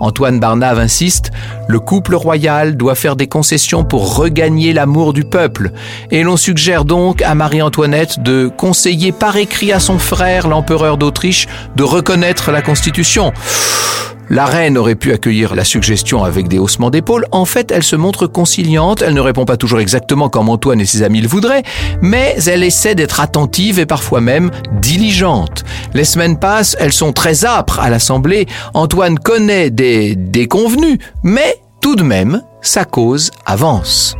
Antoine 0.00 0.40
Barnave 0.40 0.78
insiste, 0.78 1.30
le 1.68 1.78
couple 1.78 2.14
royal 2.14 2.78
doit 2.78 2.94
faire 2.94 3.16
des 3.16 3.26
concessions 3.26 3.84
pour 3.84 4.16
regagner 4.16 4.72
l'amour 4.72 5.12
du 5.12 5.24
peuple, 5.24 5.72
et 6.10 6.22
l'on 6.22 6.38
suggère 6.38 6.86
donc 6.86 7.20
à 7.20 7.34
Marie-Antoinette 7.34 8.22
de 8.22 8.48
conseiller 8.48 9.12
par 9.12 9.36
écrit 9.36 9.72
à 9.72 9.78
son 9.78 9.98
frère, 9.98 10.48
l'empereur 10.48 10.96
d'Autriche, 10.96 11.48
de 11.76 11.82
reconnaître 11.82 12.50
la 12.50 12.62
Constitution. 12.62 13.32
La 14.32 14.46
reine 14.46 14.78
aurait 14.78 14.94
pu 14.94 15.12
accueillir 15.12 15.56
la 15.56 15.64
suggestion 15.64 16.22
avec 16.22 16.46
des 16.46 16.60
haussements 16.60 16.90
d'épaules. 16.90 17.26
En 17.32 17.44
fait, 17.44 17.72
elle 17.72 17.82
se 17.82 17.96
montre 17.96 18.28
conciliante. 18.28 19.02
Elle 19.02 19.14
ne 19.14 19.20
répond 19.20 19.44
pas 19.44 19.56
toujours 19.56 19.80
exactement 19.80 20.28
comme 20.28 20.48
Antoine 20.48 20.80
et 20.80 20.86
ses 20.86 21.02
amis 21.02 21.20
le 21.20 21.26
voudraient, 21.26 21.64
mais 22.00 22.36
elle 22.46 22.62
essaie 22.62 22.94
d'être 22.94 23.18
attentive 23.18 23.80
et 23.80 23.86
parfois 23.86 24.20
même 24.20 24.52
diligente. 24.80 25.64
Les 25.94 26.04
semaines 26.04 26.38
passent, 26.38 26.76
elles 26.78 26.92
sont 26.92 27.12
très 27.12 27.44
âpres 27.44 27.80
à 27.80 27.90
l'Assemblée. 27.90 28.46
Antoine 28.72 29.18
connaît 29.18 29.70
des, 29.70 30.14
des 30.14 30.46
convenus, 30.46 30.98
mais 31.24 31.56
Tout 31.80 31.96
de 31.96 32.02
même, 32.04 32.42
sa 32.60 32.84
cause 32.84 33.30
avance. 33.46 34.14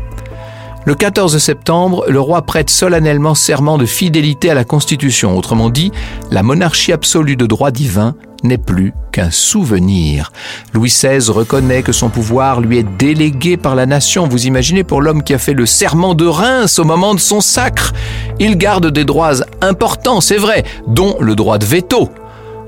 Le 0.87 0.95
14 0.95 1.37
septembre, 1.37 2.07
le 2.09 2.19
roi 2.19 2.41
prête 2.43 2.71
solennellement 2.71 3.35
serment 3.35 3.77
de 3.77 3.85
fidélité 3.85 4.51
à 4.51 4.55
la 4.55 4.65
Constitution. 4.65 5.37
Autrement 5.37 5.69
dit, 5.69 5.93
la 6.31 6.43
monarchie 6.43 6.93
absolue 6.93 7.37
de 7.37 7.45
droit 7.45 7.71
divin 7.71 8.15
n'est 8.43 8.59
plus 8.59 8.93
qu'un 9.13 9.31
souvenir. 9.31 10.33
Louis 10.73 10.89
XVI 10.89 11.31
reconnaît 11.31 11.83
que 11.83 11.93
son 11.93 12.09
pouvoir 12.09 12.61
lui 12.61 12.79
est 12.79 12.97
délégué 12.99 13.57
par 13.57 13.75
la 13.75 13.87
nation. 13.87 14.27
Vous 14.29 14.47
imaginez 14.47 14.85
pour 14.85 15.01
l'homme 15.01 15.23
qui 15.23 15.35
a 15.35 15.39
fait 15.39 15.55
le 15.55 15.67
serment 15.67 16.15
de 16.15 16.27
Reims 16.27 16.79
au 16.79 16.85
moment 16.85 17.15
de 17.15 17.21
son 17.21 17.41
sacre. 17.41 17.93
Il 18.39 18.57
garde 18.57 18.91
des 18.91 19.05
droits 19.05 19.43
importants, 19.61 20.21
c'est 20.21 20.39
vrai, 20.39 20.65
dont 20.87 21.17
le 21.21 21.35
droit 21.35 21.59
de 21.59 21.67
veto. 21.67 22.11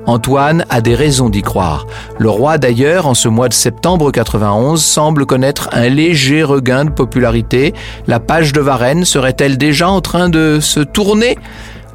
Antoine 0.06 0.64
a 0.68 0.80
des 0.80 0.96
raisons 0.96 1.28
d'y 1.28 1.42
croire. 1.42 1.86
Le 2.18 2.28
roi 2.28 2.58
d'ailleurs, 2.58 3.06
en 3.06 3.14
ce 3.14 3.28
mois 3.28 3.48
de 3.48 3.54
septembre 3.54 4.10
91, 4.10 4.82
semble 4.82 5.26
connaître 5.26 5.68
un 5.72 5.88
léger 5.88 6.42
regain 6.42 6.84
de 6.84 6.90
popularité. 6.90 7.72
La 8.08 8.18
page 8.18 8.52
de 8.52 8.60
Varennes 8.60 9.04
serait-elle 9.04 9.58
déjà 9.58 9.88
en 9.88 10.00
train 10.00 10.28
de 10.28 10.58
se 10.60 10.80
tourner? 10.80 11.38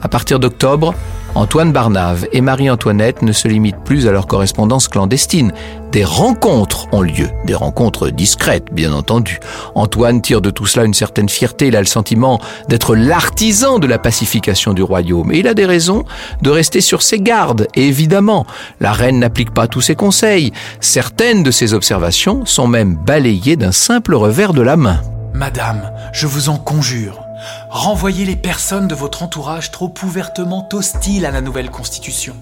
À 0.02 0.08
partir 0.08 0.40
d'octobre, 0.40 0.94
Antoine 1.38 1.71
Barnave 1.71 2.28
et 2.34 2.41
Marie-Antoinette 2.41 3.21
ne 3.21 3.32
se 3.32 3.47
limitent 3.47 3.84
plus 3.86 4.08
à 4.08 4.12
leur 4.12 4.26
correspondance 4.26 4.88
clandestine. 4.88 5.54
Des 5.91 6.04
rencontres 6.04 6.88
ont 6.91 7.04
lieu, 7.04 7.30
des 7.45 7.54
rencontres 7.54 8.10
discrètes, 8.10 8.73
bien 8.73 8.91
entendu. 8.91 9.39
Antoine 9.76 10.23
tire 10.23 10.41
de 10.41 10.50
tout 10.50 10.65
cela 10.65 10.84
une 10.84 10.95
certaine 10.95 11.30
fierté, 11.30 11.67
il 11.67 11.76
a 11.76 11.80
le 11.80 11.86
sentiment 11.86 12.41
d'être 12.69 12.95
l'artisan 12.95 13.78
de 13.78 13.86
la 13.86 14.00
pacification 14.00 14.73
du 14.73 14.82
royaume, 14.82 15.32
et 15.32 15.38
il 15.38 15.47
a 15.47 15.54
des 15.54 15.67
raisons 15.67 16.06
de 16.41 16.50
rester 16.50 16.82
sur 16.82 17.04
ses 17.04 17.19
gardes, 17.19 17.67
et 17.76 17.88
évidemment, 17.88 18.47
la 18.80 18.91
reine 18.91 19.19
n'applique 19.19 19.54
pas 19.54 19.67
tous 19.67 19.82
ses 19.82 19.95
conseils. 19.95 20.54
Certaines 20.82 21.43
de 21.43 21.52
ses 21.52 21.76
observations 21.76 22.47
sont 22.47 22.67
même 22.67 22.95
balayées 22.95 23.58
d'un 23.58 23.71
simple 23.71 24.15
revers 24.15 24.54
de 24.54 24.63
la 24.63 24.76
main. 24.76 25.02
Madame, 25.36 25.91
je 26.13 26.26
vous 26.26 26.50
en 26.50 26.58
conjure, 26.58 27.27
renvoyez 27.69 28.26
les 28.26 28.36
personnes 28.36 28.88
de 28.88 28.95
votre 28.95 29.23
entourage 29.23 29.71
trop 29.71 29.93
ouvertement 30.04 30.67
hostiles 30.73 31.26
à 31.26 31.32
la 31.32 31.41
nouvelle 31.41 31.71
Constitution. 31.71 32.36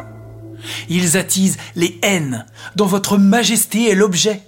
Ils 0.90 1.18
attisent 1.18 1.58
les 1.76 2.00
haines 2.02 2.46
dont 2.76 2.86
votre 2.86 3.18
majesté 3.18 3.90
est 3.90 3.96
l'objet. 3.96 4.42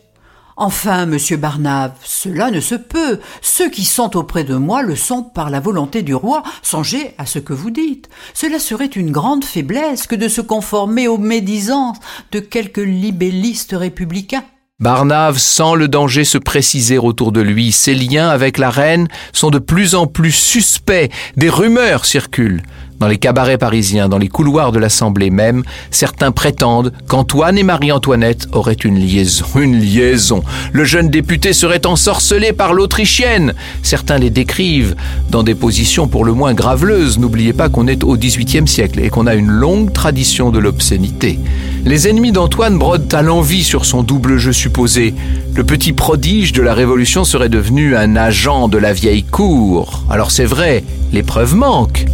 Enfin, 0.59 1.05
monsieur 1.05 1.37
Barnave, 1.37 1.93
cela 2.03 2.49
ne 2.49 2.59
se 2.59 2.73
peut. 2.73 3.19
Ceux 3.41 3.69
qui 3.69 3.85
sont 3.85 4.17
auprès 4.17 4.43
de 4.43 4.55
moi 4.55 4.81
le 4.81 4.95
sont 4.95 5.21
par 5.21 5.51
la 5.51 5.59
volonté 5.59 6.01
du 6.01 6.15
roi. 6.15 6.41
Songez 6.63 7.13
à 7.19 7.27
ce 7.27 7.37
que 7.37 7.53
vous 7.53 7.69
dites. 7.69 8.09
Cela 8.33 8.57
serait 8.57 8.87
une 8.87 9.11
grande 9.11 9.45
faiblesse 9.45 10.07
que 10.07 10.15
de 10.15 10.27
se 10.27 10.41
conformer 10.41 11.07
aux 11.07 11.19
médisances 11.19 11.99
de 12.31 12.39
quelques 12.39 12.77
libellistes 12.77 13.75
républicains. 13.77 14.45
Barnave 14.79 15.39
sent 15.39 15.73
le 15.75 15.87
danger 15.87 16.23
se 16.23 16.37
préciser 16.37 16.99
autour 16.99 17.31
de 17.31 17.41
lui. 17.41 17.71
Ses 17.71 17.95
liens 17.95 18.29
avec 18.29 18.59
la 18.59 18.69
reine 18.69 19.07
sont 19.33 19.49
de 19.49 19.57
plus 19.57 19.95
en 19.95 20.05
plus 20.05 20.31
suspects. 20.31 21.09
Des 21.35 21.49
rumeurs 21.49 22.05
circulent. 22.05 22.61
Dans 22.99 23.07
les 23.07 23.19
cabarets 23.19 23.59
parisiens, 23.59 24.09
dans 24.09 24.17
les 24.17 24.27
couloirs 24.27 24.71
de 24.71 24.79
l'Assemblée 24.79 25.29
même, 25.29 25.63
certains 25.91 26.31
prétendent 26.31 26.91
qu'Antoine 27.07 27.55
et 27.59 27.63
Marie-Antoinette 27.63 28.47
auraient 28.53 28.73
une 28.73 28.97
liaison. 28.97 29.45
Une 29.55 29.79
liaison. 29.79 30.41
Le 30.71 30.83
jeune 30.83 31.09
député 31.09 31.53
serait 31.53 31.85
ensorcelé 31.85 32.53
par 32.53 32.73
l'Autrichienne. 32.73 33.53
Certains 33.83 34.17
les 34.17 34.31
décrivent 34.31 34.95
dans 35.29 35.43
des 35.43 35.53
positions 35.53 36.07
pour 36.07 36.25
le 36.25 36.33
moins 36.33 36.55
graveleuses. 36.55 37.19
N'oubliez 37.19 37.53
pas 37.53 37.69
qu'on 37.69 37.85
est 37.85 38.03
au 38.03 38.17
XVIIIe 38.17 38.67
siècle 38.67 38.99
et 38.99 39.09
qu'on 39.09 39.27
a 39.27 39.35
une 39.35 39.51
longue 39.51 39.93
tradition 39.93 40.49
de 40.49 40.57
l'obscénité. 40.57 41.37
Les 41.85 42.07
ennemis 42.07 42.31
d'Antoine 42.31 42.79
brodent 42.79 43.13
à 43.13 43.21
l'envie 43.21 43.63
sur 43.63 43.85
son 43.85 44.01
double 44.01 44.39
jeu 44.39 44.53
supposé. 44.53 45.13
Le 45.53 45.63
petit 45.63 45.93
prodige 45.93 46.51
de 46.51 46.63
la 46.63 46.73
Révolution 46.73 47.23
serait 47.23 47.49
devenu 47.49 47.95
un 47.95 48.15
agent 48.15 48.69
de 48.69 48.79
la 48.79 48.91
vieille 48.91 49.23
cour. 49.23 50.03
Alors 50.09 50.31
c'est 50.31 50.45
vrai, 50.45 50.83
les 51.13 51.23
preuves 51.23 51.55
manquent. 51.55 52.05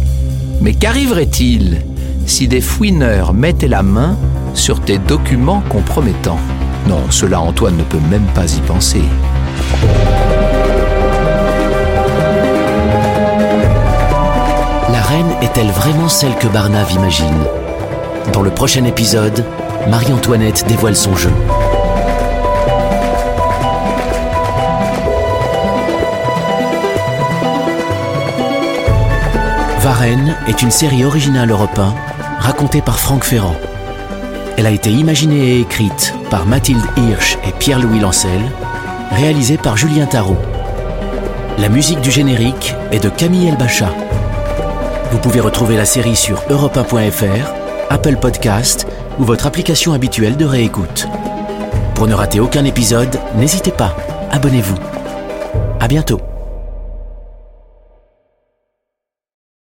Mais 0.64 0.72
qu'arriverait-il 0.72 1.82
si 2.24 2.48
des 2.48 2.62
fouineurs 2.62 3.34
mettaient 3.34 3.68
la 3.68 3.82
main 3.82 4.16
sur 4.54 4.80
tes 4.80 4.96
documents 4.96 5.62
compromettants? 5.68 6.38
Non, 6.88 7.02
cela 7.10 7.38
Antoine 7.38 7.76
ne 7.76 7.82
peut 7.82 8.00
même 8.10 8.24
pas 8.34 8.50
y 8.50 8.60
penser. 8.62 9.02
La 14.90 15.02
reine 15.02 15.34
est-elle 15.42 15.70
vraiment 15.70 16.08
celle 16.08 16.34
que 16.36 16.46
Barnave 16.46 16.92
imagine? 16.92 17.44
Dans 18.32 18.40
le 18.40 18.50
prochain 18.50 18.84
épisode, 18.84 19.44
Marie-Antoinette 19.90 20.64
dévoile 20.66 20.96
son 20.96 21.14
jeu. 21.14 21.32
Varennes 29.84 30.34
est 30.48 30.62
une 30.62 30.70
série 30.70 31.04
originale 31.04 31.50
Europe 31.50 31.78
1 31.78 31.94
racontée 32.40 32.80
par 32.80 32.98
Franck 32.98 33.22
Ferrand. 33.22 33.54
Elle 34.56 34.64
a 34.64 34.70
été 34.70 34.90
imaginée 34.90 35.56
et 35.56 35.60
écrite 35.60 36.14
par 36.30 36.46
Mathilde 36.46 36.80
Hirsch 36.96 37.36
et 37.46 37.52
Pierre-Louis 37.52 38.00
Lancel, 38.00 38.40
réalisée 39.10 39.58
par 39.58 39.76
Julien 39.76 40.06
Tarot. 40.06 40.38
La 41.58 41.68
musique 41.68 42.00
du 42.00 42.10
générique 42.10 42.74
est 42.92 43.04
de 43.04 43.10
Camille 43.10 43.48
Elbacha. 43.48 43.90
Vous 45.10 45.18
pouvez 45.18 45.40
retrouver 45.40 45.76
la 45.76 45.84
série 45.84 46.16
sur 46.16 46.40
europe1.fr, 46.48 47.52
Apple 47.90 48.16
Podcast 48.16 48.86
ou 49.18 49.24
votre 49.24 49.46
application 49.46 49.92
habituelle 49.92 50.38
de 50.38 50.46
réécoute. 50.46 51.08
Pour 51.94 52.06
ne 52.06 52.14
rater 52.14 52.40
aucun 52.40 52.64
épisode, 52.64 53.20
n'hésitez 53.36 53.70
pas, 53.70 53.94
abonnez-vous. 54.30 54.78
À 55.78 55.88
bientôt. 55.88 56.22